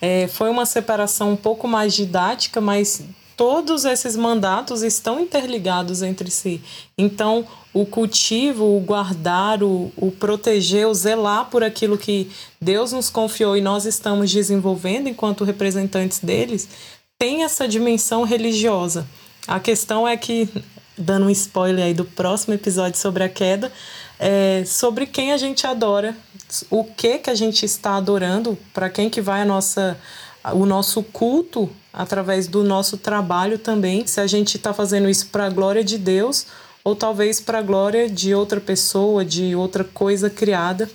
é, 0.00 0.28
foi 0.28 0.48
uma 0.50 0.64
separação 0.64 1.32
um 1.32 1.36
pouco 1.36 1.66
mais 1.66 1.94
didática, 1.94 2.60
mas 2.60 3.02
todos 3.40 3.86
esses 3.86 4.16
mandatos 4.16 4.82
estão 4.82 5.18
interligados 5.18 6.02
entre 6.02 6.30
si. 6.30 6.60
Então, 6.98 7.48
o 7.72 7.86
cultivo, 7.86 8.76
o 8.76 8.80
guardar, 8.80 9.62
o, 9.62 9.90
o 9.96 10.12
proteger, 10.12 10.86
o 10.86 10.92
zelar 10.92 11.46
por 11.46 11.64
aquilo 11.64 11.96
que 11.96 12.30
Deus 12.60 12.92
nos 12.92 13.08
confiou 13.08 13.56
e 13.56 13.62
nós 13.62 13.86
estamos 13.86 14.30
desenvolvendo 14.30 15.08
enquanto 15.08 15.42
representantes 15.42 16.18
deles, 16.18 16.68
tem 17.18 17.42
essa 17.42 17.66
dimensão 17.66 18.24
religiosa. 18.24 19.06
A 19.48 19.58
questão 19.58 20.06
é 20.06 20.18
que, 20.18 20.46
dando 20.98 21.24
um 21.24 21.30
spoiler 21.30 21.86
aí 21.86 21.94
do 21.94 22.04
próximo 22.04 22.52
episódio 22.52 22.98
sobre 22.98 23.24
a 23.24 23.28
queda, 23.30 23.72
é 24.18 24.64
sobre 24.66 25.06
quem 25.06 25.32
a 25.32 25.38
gente 25.38 25.66
adora, 25.66 26.14
o 26.68 26.84
que 26.84 27.16
que 27.16 27.30
a 27.30 27.34
gente 27.34 27.64
está 27.64 27.96
adorando, 27.96 28.58
para 28.74 28.90
quem 28.90 29.08
que 29.08 29.22
vai 29.22 29.40
a 29.40 29.46
nossa 29.46 29.98
o 30.52 30.64
nosso 30.64 31.02
culto 31.02 31.68
através 31.92 32.46
do 32.46 32.62
nosso 32.62 32.96
trabalho 32.96 33.58
também, 33.58 34.06
se 34.06 34.20
a 34.20 34.26
gente 34.26 34.56
está 34.56 34.72
fazendo 34.72 35.08
isso 35.08 35.26
para 35.26 35.46
a 35.46 35.50
glória 35.50 35.82
de 35.82 35.98
Deus 35.98 36.46
ou 36.84 36.94
talvez 36.96 37.40
para 37.40 37.58
a 37.58 37.62
glória 37.62 38.08
de 38.08 38.34
outra 38.34 38.60
pessoa, 38.60 39.24
de 39.24 39.54
outra 39.54 39.84
coisa 39.84 40.30
criada. 40.30 40.88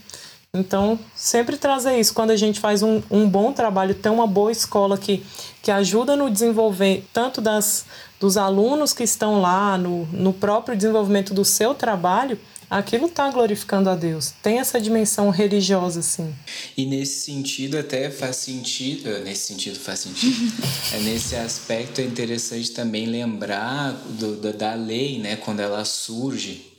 Então, 0.54 0.98
sempre 1.14 1.58
trazer 1.58 2.00
isso. 2.00 2.14
Quando 2.14 2.32
a 2.32 2.36
gente 2.38 2.60
faz 2.60 2.82
um, 2.82 3.02
um 3.12 3.30
bom 3.30 3.52
trabalho, 3.52 3.94
tem 3.94 4.12
uma 4.12 4.26
boa 4.26 4.52
escola 4.52 4.98
que, 4.98 5.24
que 5.62 5.70
ajuda 5.70 6.16
no 6.16 6.32
desenvolver 6.32 7.06
tanto 7.14 7.42
das, 7.42 7.86
dos 8.20 8.38
alunos 8.38 8.94
que 8.94 9.04
estão 9.04 9.42
lá, 9.42 9.78
no, 9.78 10.06
no 10.14 10.32
próprio 10.32 10.76
desenvolvimento 10.76 11.34
do 11.34 11.44
seu 11.44 11.76
trabalho, 11.76 12.40
aquilo 12.70 13.08
está 13.08 13.30
glorificando 13.30 13.90
a 13.90 13.96
Deus. 13.96 14.34
Tem 14.42 14.60
essa 14.60 14.80
dimensão 14.80 15.30
religiosa, 15.30 16.02
sim. 16.02 16.34
E 16.76 16.86
nesse 16.86 17.22
sentido 17.22 17.78
até 17.78 18.10
faz 18.10 18.38
sentido, 18.38 19.20
nesse 19.20 19.48
sentido 19.48 19.80
faz 19.80 20.00
sentido. 20.00 20.54
é 20.94 21.00
nesse 21.00 21.36
aspecto 21.36 22.02
é 22.02 22.04
interessante 22.04 22.72
também 22.72 23.06
lembrar 23.06 23.92
do, 23.92 24.36
da, 24.36 24.52
da 24.52 24.74
lei, 24.74 25.20
né, 25.20 25.36
quando 25.36 25.60
ela 25.60 25.84
surge 25.86 26.76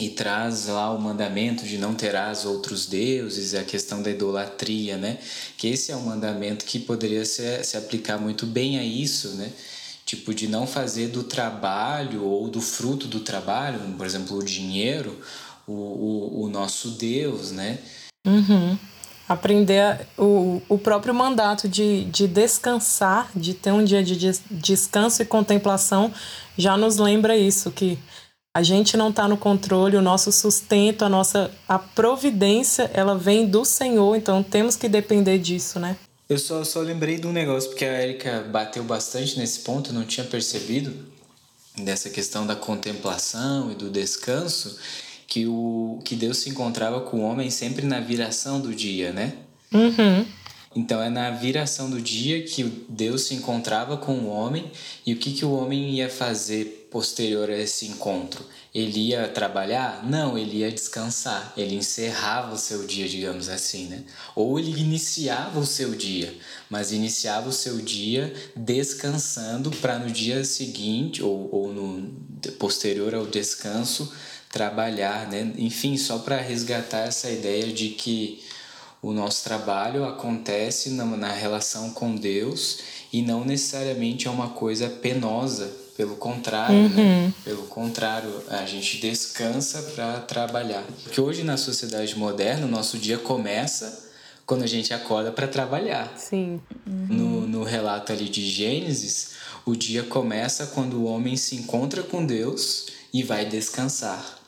e 0.00 0.08
traz 0.08 0.66
lá 0.66 0.90
o 0.92 1.00
mandamento 1.00 1.64
de 1.64 1.76
não 1.76 1.94
terás 1.94 2.46
outros 2.46 2.86
deuses, 2.86 3.54
a 3.54 3.62
questão 3.62 4.02
da 4.02 4.10
idolatria, 4.10 4.96
né? 4.96 5.18
Que 5.58 5.68
esse 5.68 5.92
é 5.92 5.96
um 5.96 6.06
mandamento 6.06 6.64
que 6.64 6.78
poderia 6.78 7.24
se, 7.24 7.62
se 7.62 7.76
aplicar 7.76 8.16
muito 8.16 8.46
bem 8.46 8.78
a 8.78 8.84
isso, 8.84 9.28
né? 9.30 9.52
Tipo, 10.10 10.34
de 10.34 10.48
não 10.48 10.66
fazer 10.66 11.06
do 11.06 11.22
trabalho 11.22 12.24
ou 12.24 12.48
do 12.48 12.60
fruto 12.60 13.06
do 13.06 13.20
trabalho, 13.20 13.78
por 13.96 14.04
exemplo, 14.04 14.38
o 14.38 14.42
dinheiro, 14.42 15.16
o, 15.68 15.72
o, 15.72 16.42
o 16.42 16.50
nosso 16.50 16.90
Deus, 16.90 17.52
né? 17.52 17.78
Uhum. 18.26 18.76
Aprender 19.28 20.08
o, 20.18 20.60
o 20.68 20.76
próprio 20.76 21.14
mandato 21.14 21.68
de, 21.68 22.06
de 22.06 22.26
descansar, 22.26 23.30
de 23.36 23.54
ter 23.54 23.70
um 23.70 23.84
dia 23.84 24.02
de 24.02 24.16
descanso 24.50 25.22
e 25.22 25.24
contemplação, 25.24 26.12
já 26.58 26.76
nos 26.76 26.96
lembra 26.96 27.36
isso, 27.36 27.70
que 27.70 27.96
a 28.52 28.64
gente 28.64 28.96
não 28.96 29.10
está 29.10 29.28
no 29.28 29.36
controle, 29.36 29.96
o 29.96 30.02
nosso 30.02 30.32
sustento, 30.32 31.04
a 31.04 31.08
nossa 31.08 31.52
a 31.68 31.78
providência, 31.78 32.90
ela 32.92 33.16
vem 33.16 33.46
do 33.46 33.64
Senhor, 33.64 34.16
então 34.16 34.42
temos 34.42 34.74
que 34.74 34.88
depender 34.88 35.38
disso, 35.38 35.78
né? 35.78 35.96
Eu 36.30 36.38
só, 36.38 36.62
só 36.62 36.80
lembrei 36.80 37.18
de 37.18 37.26
um 37.26 37.32
negócio, 37.32 37.70
porque 37.70 37.84
a 37.84 38.00
Erika 38.00 38.42
bateu 38.42 38.84
bastante 38.84 39.36
nesse 39.36 39.60
ponto, 39.60 39.90
eu 39.90 39.94
não 39.94 40.04
tinha 40.04 40.24
percebido, 40.24 40.94
dessa 41.76 42.08
questão 42.08 42.46
da 42.46 42.54
contemplação 42.54 43.72
e 43.72 43.74
do 43.74 43.90
descanso, 43.90 44.78
que, 45.26 45.44
o, 45.48 45.98
que 46.04 46.14
Deus 46.14 46.38
se 46.38 46.48
encontrava 46.48 47.00
com 47.00 47.18
o 47.18 47.22
homem 47.22 47.50
sempre 47.50 47.84
na 47.84 47.98
viração 47.98 48.60
do 48.60 48.72
dia, 48.72 49.12
né? 49.12 49.32
Uhum. 49.74 50.24
Então 50.76 51.02
é 51.02 51.10
na 51.10 51.32
viração 51.32 51.90
do 51.90 52.00
dia 52.00 52.44
que 52.44 52.62
Deus 52.88 53.22
se 53.22 53.34
encontrava 53.34 53.96
com 53.96 54.12
o 54.12 54.28
homem 54.28 54.70
e 55.04 55.12
o 55.12 55.16
que, 55.16 55.32
que 55.32 55.44
o 55.44 55.50
homem 55.50 55.96
ia 55.96 56.08
fazer 56.08 56.88
posterior 56.92 57.50
a 57.50 57.58
esse 57.58 57.86
encontro? 57.86 58.44
Ele 58.72 59.08
ia 59.08 59.26
trabalhar? 59.26 60.06
Não, 60.08 60.38
ele 60.38 60.58
ia 60.58 60.70
descansar. 60.70 61.52
Ele 61.56 61.74
encerrava 61.74 62.54
o 62.54 62.58
seu 62.58 62.86
dia, 62.86 63.08
digamos 63.08 63.48
assim, 63.48 63.86
né? 63.86 64.04
Ou 64.34 64.58
ele 64.58 64.70
iniciava 64.80 65.58
o 65.58 65.66
seu 65.66 65.90
dia, 65.94 66.32
mas 66.68 66.92
iniciava 66.92 67.48
o 67.48 67.52
seu 67.52 67.78
dia 67.78 68.32
descansando 68.54 69.70
para 69.72 69.98
no 69.98 70.10
dia 70.10 70.44
seguinte 70.44 71.22
ou, 71.22 71.48
ou 71.52 71.72
no 71.72 72.12
posterior 72.58 73.14
ao 73.14 73.26
descanso 73.26 74.12
trabalhar, 74.50 75.28
né? 75.28 75.52
Enfim, 75.56 75.96
só 75.96 76.18
para 76.18 76.36
resgatar 76.36 77.06
essa 77.06 77.30
ideia 77.30 77.72
de 77.72 77.90
que 77.90 78.42
o 79.02 79.12
nosso 79.12 79.44
trabalho 79.44 80.04
acontece 80.04 80.90
na, 80.90 81.04
na 81.04 81.32
relação 81.32 81.90
com 81.90 82.14
Deus 82.14 82.78
e 83.12 83.22
não 83.22 83.44
necessariamente 83.44 84.28
é 84.28 84.30
uma 84.30 84.50
coisa 84.50 84.88
penosa, 84.88 85.72
pelo 86.00 86.16
contrário, 86.16 86.74
né? 86.74 86.88
uhum. 86.88 87.26
né? 87.26 87.34
Pelo 87.44 87.64
contrário, 87.64 88.42
a 88.48 88.64
gente 88.64 88.96
descansa 88.96 89.82
para 89.94 90.20
trabalhar. 90.20 90.82
Porque 91.02 91.20
hoje 91.20 91.44
na 91.44 91.58
sociedade 91.58 92.18
moderna, 92.18 92.64
o 92.64 92.70
nosso 92.70 92.96
dia 92.96 93.18
começa 93.18 94.08
quando 94.46 94.62
a 94.62 94.66
gente 94.66 94.94
acorda 94.94 95.30
para 95.30 95.46
trabalhar. 95.46 96.10
Sim. 96.16 96.58
Uhum. 96.86 97.06
No, 97.10 97.40
no 97.46 97.64
relato 97.64 98.12
ali 98.12 98.30
de 98.30 98.48
Gênesis, 98.48 99.32
o 99.66 99.76
dia 99.76 100.02
começa 100.02 100.68
quando 100.68 100.94
o 100.94 101.04
homem 101.04 101.36
se 101.36 101.56
encontra 101.56 102.02
com 102.02 102.24
Deus 102.24 102.86
e 103.12 103.22
vai 103.22 103.44
descansar. 103.44 104.38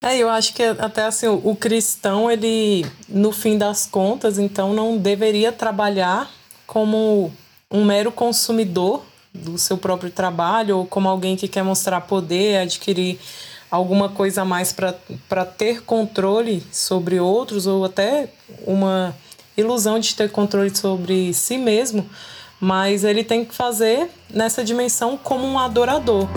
É, 0.00 0.16
eu 0.16 0.30
acho 0.30 0.54
que 0.54 0.62
até 0.62 1.04
assim, 1.04 1.26
o 1.26 1.54
cristão, 1.54 2.30
ele, 2.30 2.86
no 3.06 3.30
fim 3.30 3.58
das 3.58 3.84
contas, 3.84 4.38
então 4.38 4.72
não 4.72 4.96
deveria 4.96 5.52
trabalhar 5.52 6.30
como 6.66 7.30
um 7.70 7.84
mero 7.84 8.10
consumidor 8.10 9.04
do 9.32 9.58
seu 9.58 9.76
próprio 9.76 10.10
trabalho 10.10 10.78
ou 10.78 10.86
como 10.86 11.08
alguém 11.08 11.36
que 11.36 11.48
quer 11.48 11.62
mostrar 11.62 12.00
poder, 12.02 12.58
adquirir 12.58 13.18
alguma 13.70 14.08
coisa 14.08 14.42
a 14.42 14.44
mais 14.44 14.72
para 14.72 15.44
ter 15.44 15.82
controle 15.82 16.62
sobre 16.72 17.20
outros 17.20 17.66
ou 17.66 17.84
até 17.84 18.30
uma 18.66 19.14
ilusão 19.56 19.98
de 19.98 20.14
ter 20.14 20.30
controle 20.30 20.74
sobre 20.74 21.34
si 21.34 21.58
mesmo, 21.58 22.08
mas 22.60 23.04
ele 23.04 23.22
tem 23.22 23.44
que 23.44 23.54
fazer 23.54 24.10
nessa 24.30 24.64
dimensão 24.64 25.16
como 25.16 25.46
um 25.46 25.58
adorador. 25.58 26.28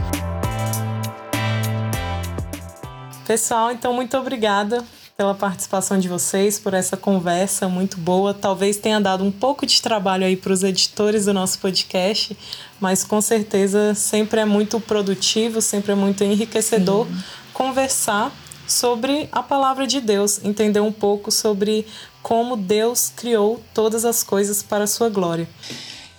Pessoal, 3.25 3.71
então 3.71 3.93
muito 3.93 4.17
obrigada 4.17 4.83
pela 5.21 5.35
participação 5.35 5.99
de 5.99 6.07
vocês, 6.07 6.57
por 6.57 6.73
essa 6.73 6.97
conversa 6.97 7.69
muito 7.69 7.95
boa. 7.99 8.33
Talvez 8.33 8.77
tenha 8.77 8.99
dado 8.99 9.23
um 9.23 9.31
pouco 9.31 9.67
de 9.67 9.79
trabalho 9.79 10.25
aí 10.25 10.35
para 10.35 10.51
os 10.51 10.63
editores 10.63 11.25
do 11.25 11.33
nosso 11.33 11.59
podcast, 11.59 12.35
mas 12.79 13.03
com 13.03 13.21
certeza 13.21 13.93
sempre 13.93 14.39
é 14.39 14.45
muito 14.45 14.79
produtivo, 14.79 15.61
sempre 15.61 15.91
é 15.91 15.95
muito 15.95 16.23
enriquecedor 16.23 17.05
Sim. 17.05 17.23
conversar 17.53 18.35
sobre 18.67 19.29
a 19.31 19.43
palavra 19.43 19.85
de 19.85 20.01
Deus, 20.01 20.43
entender 20.43 20.79
um 20.79 20.91
pouco 20.91 21.29
sobre 21.29 21.85
como 22.23 22.57
Deus 22.57 23.13
criou 23.15 23.63
todas 23.75 24.05
as 24.05 24.23
coisas 24.23 24.63
para 24.63 24.85
a 24.85 24.87
sua 24.87 25.07
glória. 25.07 25.47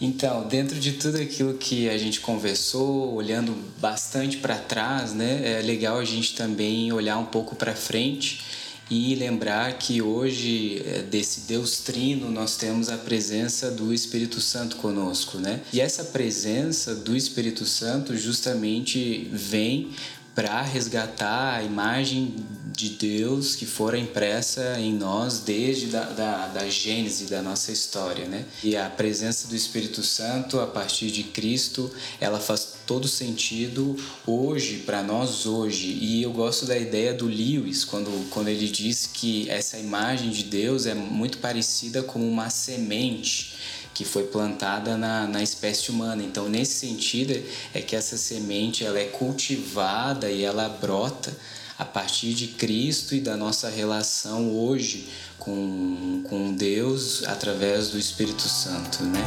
Então, 0.00 0.46
dentro 0.46 0.78
de 0.78 0.92
tudo 0.92 1.20
aquilo 1.20 1.54
que 1.54 1.88
a 1.88 1.98
gente 1.98 2.20
conversou, 2.20 3.14
olhando 3.14 3.52
bastante 3.80 4.36
para 4.36 4.54
trás, 4.54 5.12
né, 5.12 5.58
é 5.58 5.60
legal 5.60 5.98
a 5.98 6.04
gente 6.04 6.36
também 6.36 6.92
olhar 6.92 7.18
um 7.18 7.26
pouco 7.26 7.56
para 7.56 7.74
frente 7.74 8.61
e 8.94 9.14
lembrar 9.14 9.78
que 9.78 10.02
hoje 10.02 10.82
é, 10.84 11.00
desse 11.00 11.40
Deus 11.48 11.78
Trino 11.78 12.30
nós 12.30 12.58
temos 12.58 12.90
a 12.90 12.98
presença 12.98 13.70
do 13.70 13.90
Espírito 13.90 14.38
Santo 14.38 14.76
conosco, 14.76 15.38
né? 15.38 15.62
E 15.72 15.80
essa 15.80 16.04
presença 16.04 16.94
do 16.94 17.16
Espírito 17.16 17.64
Santo 17.64 18.14
justamente 18.18 19.30
vem 19.32 19.92
para 20.34 20.62
resgatar 20.62 21.56
a 21.56 21.62
imagem 21.62 22.34
de 22.72 22.90
Deus 22.90 23.54
que 23.54 23.66
fora 23.66 23.98
impressa 23.98 24.78
em 24.78 24.94
nós 24.94 25.40
desde 25.40 25.88
da, 25.88 26.04
da, 26.04 26.46
da 26.48 26.68
gênese 26.68 27.26
da 27.26 27.42
nossa 27.42 27.70
história, 27.70 28.26
né? 28.26 28.46
E 28.64 28.74
a 28.76 28.88
presença 28.88 29.46
do 29.46 29.54
Espírito 29.54 30.02
Santo 30.02 30.58
a 30.58 30.66
partir 30.66 31.10
de 31.10 31.22
Cristo, 31.24 31.90
ela 32.18 32.40
faz 32.40 32.76
todo 32.86 33.06
sentido 33.06 33.96
hoje 34.26 34.78
para 34.86 35.02
nós 35.02 35.44
hoje. 35.44 35.98
E 36.00 36.22
eu 36.22 36.32
gosto 36.32 36.64
da 36.64 36.76
ideia 36.76 37.12
do 37.12 37.26
Lewis 37.26 37.84
quando 37.84 38.10
quando 38.30 38.48
ele 38.48 38.68
diz 38.68 39.06
que 39.06 39.48
essa 39.50 39.78
imagem 39.78 40.30
de 40.30 40.44
Deus 40.44 40.86
é 40.86 40.94
muito 40.94 41.38
parecida 41.38 42.02
com 42.02 42.26
uma 42.26 42.48
semente 42.48 43.81
que 43.94 44.04
foi 44.04 44.24
plantada 44.24 44.96
na, 44.96 45.26
na 45.26 45.42
espécie 45.42 45.90
humana. 45.90 46.22
Então, 46.22 46.48
nesse 46.48 46.74
sentido, 46.86 47.34
é 47.74 47.80
que 47.80 47.94
essa 47.94 48.16
semente 48.16 48.84
ela 48.84 48.98
é 48.98 49.04
cultivada 49.04 50.30
e 50.30 50.42
ela 50.42 50.68
brota 50.68 51.34
a 51.78 51.84
partir 51.84 52.32
de 52.34 52.48
Cristo 52.48 53.14
e 53.14 53.20
da 53.20 53.36
nossa 53.36 53.68
relação 53.68 54.50
hoje 54.56 55.08
com, 55.38 56.22
com 56.28 56.52
Deus 56.54 57.24
através 57.24 57.90
do 57.90 57.98
Espírito 57.98 58.42
Santo, 58.42 59.02
né? 59.04 59.20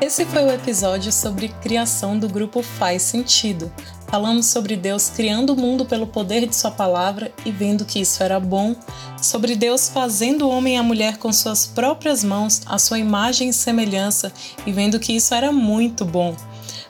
Esse 0.00 0.24
foi 0.24 0.44
o 0.44 0.50
episódio 0.52 1.10
sobre 1.10 1.48
criação 1.48 2.16
do 2.16 2.28
grupo 2.28 2.62
Faz 2.62 3.02
Sentido. 3.02 3.72
Falamos 4.08 4.46
sobre 4.46 4.76
Deus 4.76 5.10
criando 5.10 5.52
o 5.52 5.56
mundo 5.56 5.84
pelo 5.84 6.06
poder 6.06 6.46
de 6.46 6.54
Sua 6.54 6.70
palavra 6.70 7.32
e 7.44 7.50
vendo 7.50 7.84
que 7.84 8.00
isso 8.00 8.22
era 8.22 8.38
bom, 8.38 8.74
sobre 9.20 9.56
Deus 9.56 9.88
fazendo 9.88 10.46
o 10.46 10.50
homem 10.50 10.74
e 10.74 10.78
a 10.78 10.82
mulher 10.82 11.16
com 11.18 11.32
suas 11.32 11.66
próprias 11.66 12.22
mãos, 12.22 12.62
a 12.66 12.78
sua 12.78 12.98
imagem 12.98 13.48
e 13.48 13.52
semelhança, 13.52 14.32
e 14.64 14.72
vendo 14.72 15.00
que 15.00 15.12
isso 15.12 15.34
era 15.34 15.50
muito 15.50 16.04
bom. 16.04 16.36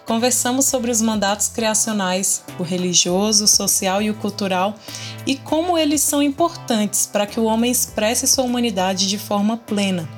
Conversamos 0.05 0.67
sobre 0.67 0.91
os 0.91 1.01
mandatos 1.01 1.49
criacionais, 1.49 2.45
o 2.61 2.63
religioso, 2.63 3.45
o 3.45 3.49
social 3.49 4.01
e 4.01 4.09
o 4.09 4.15
cultural, 4.15 4.77
e 5.27 5.35
como 5.35 5.77
eles 5.77 6.01
são 6.03 6.23
importantes 6.23 7.07
para 7.07 7.27
que 7.27 7.41
o 7.41 7.45
homem 7.45 7.73
expresse 7.73 8.27
sua 8.27 8.45
humanidade 8.45 9.09
de 9.09 9.19
forma 9.19 9.57
plena. 9.57 10.09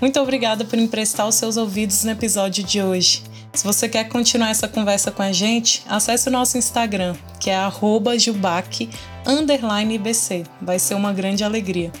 Muito 0.00 0.18
obrigada 0.18 0.64
por 0.64 0.78
emprestar 0.78 1.28
os 1.28 1.34
seus 1.34 1.56
ouvidos 1.56 2.04
no 2.04 2.10
episódio 2.10 2.64
de 2.64 2.80
hoje. 2.82 3.22
Se 3.54 3.64
você 3.64 3.86
quer 3.88 4.08
continuar 4.08 4.48
essa 4.50 4.66
conversa 4.66 5.10
com 5.10 5.22
a 5.22 5.30
gente, 5.30 5.82
acesse 5.86 6.28
o 6.28 6.32
nosso 6.32 6.56
Instagram, 6.56 7.14
que 7.38 7.50
é 7.50 7.58
@jubac_bc. 8.18 8.86
Vai 10.60 10.78
ser 10.78 10.94
uma 10.94 11.12
grande 11.12 11.44
alegria. 11.44 11.92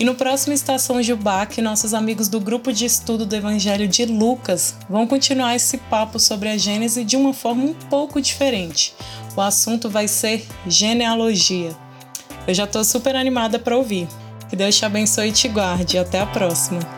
E 0.00 0.04
no 0.04 0.14
próximo 0.14 0.52
Estação 0.52 1.02
Jubac, 1.02 1.60
nossos 1.60 1.92
amigos 1.92 2.28
do 2.28 2.38
grupo 2.38 2.72
de 2.72 2.84
estudo 2.84 3.26
do 3.26 3.34
Evangelho 3.34 3.88
de 3.88 4.04
Lucas 4.04 4.76
vão 4.88 5.08
continuar 5.08 5.56
esse 5.56 5.78
papo 5.78 6.20
sobre 6.20 6.48
a 6.48 6.56
Gênese 6.56 7.02
de 7.02 7.16
uma 7.16 7.32
forma 7.32 7.64
um 7.64 7.74
pouco 7.74 8.20
diferente. 8.20 8.94
O 9.34 9.40
assunto 9.40 9.90
vai 9.90 10.06
ser 10.06 10.46
genealogia. 10.68 11.74
Eu 12.46 12.54
já 12.54 12.64
estou 12.64 12.84
super 12.84 13.16
animada 13.16 13.58
para 13.58 13.76
ouvir. 13.76 14.06
Que 14.48 14.54
Deus 14.54 14.76
te 14.76 14.84
abençoe 14.84 15.30
e 15.30 15.32
te 15.32 15.48
guarde. 15.48 15.98
Até 15.98 16.20
a 16.20 16.26
próxima. 16.26 16.97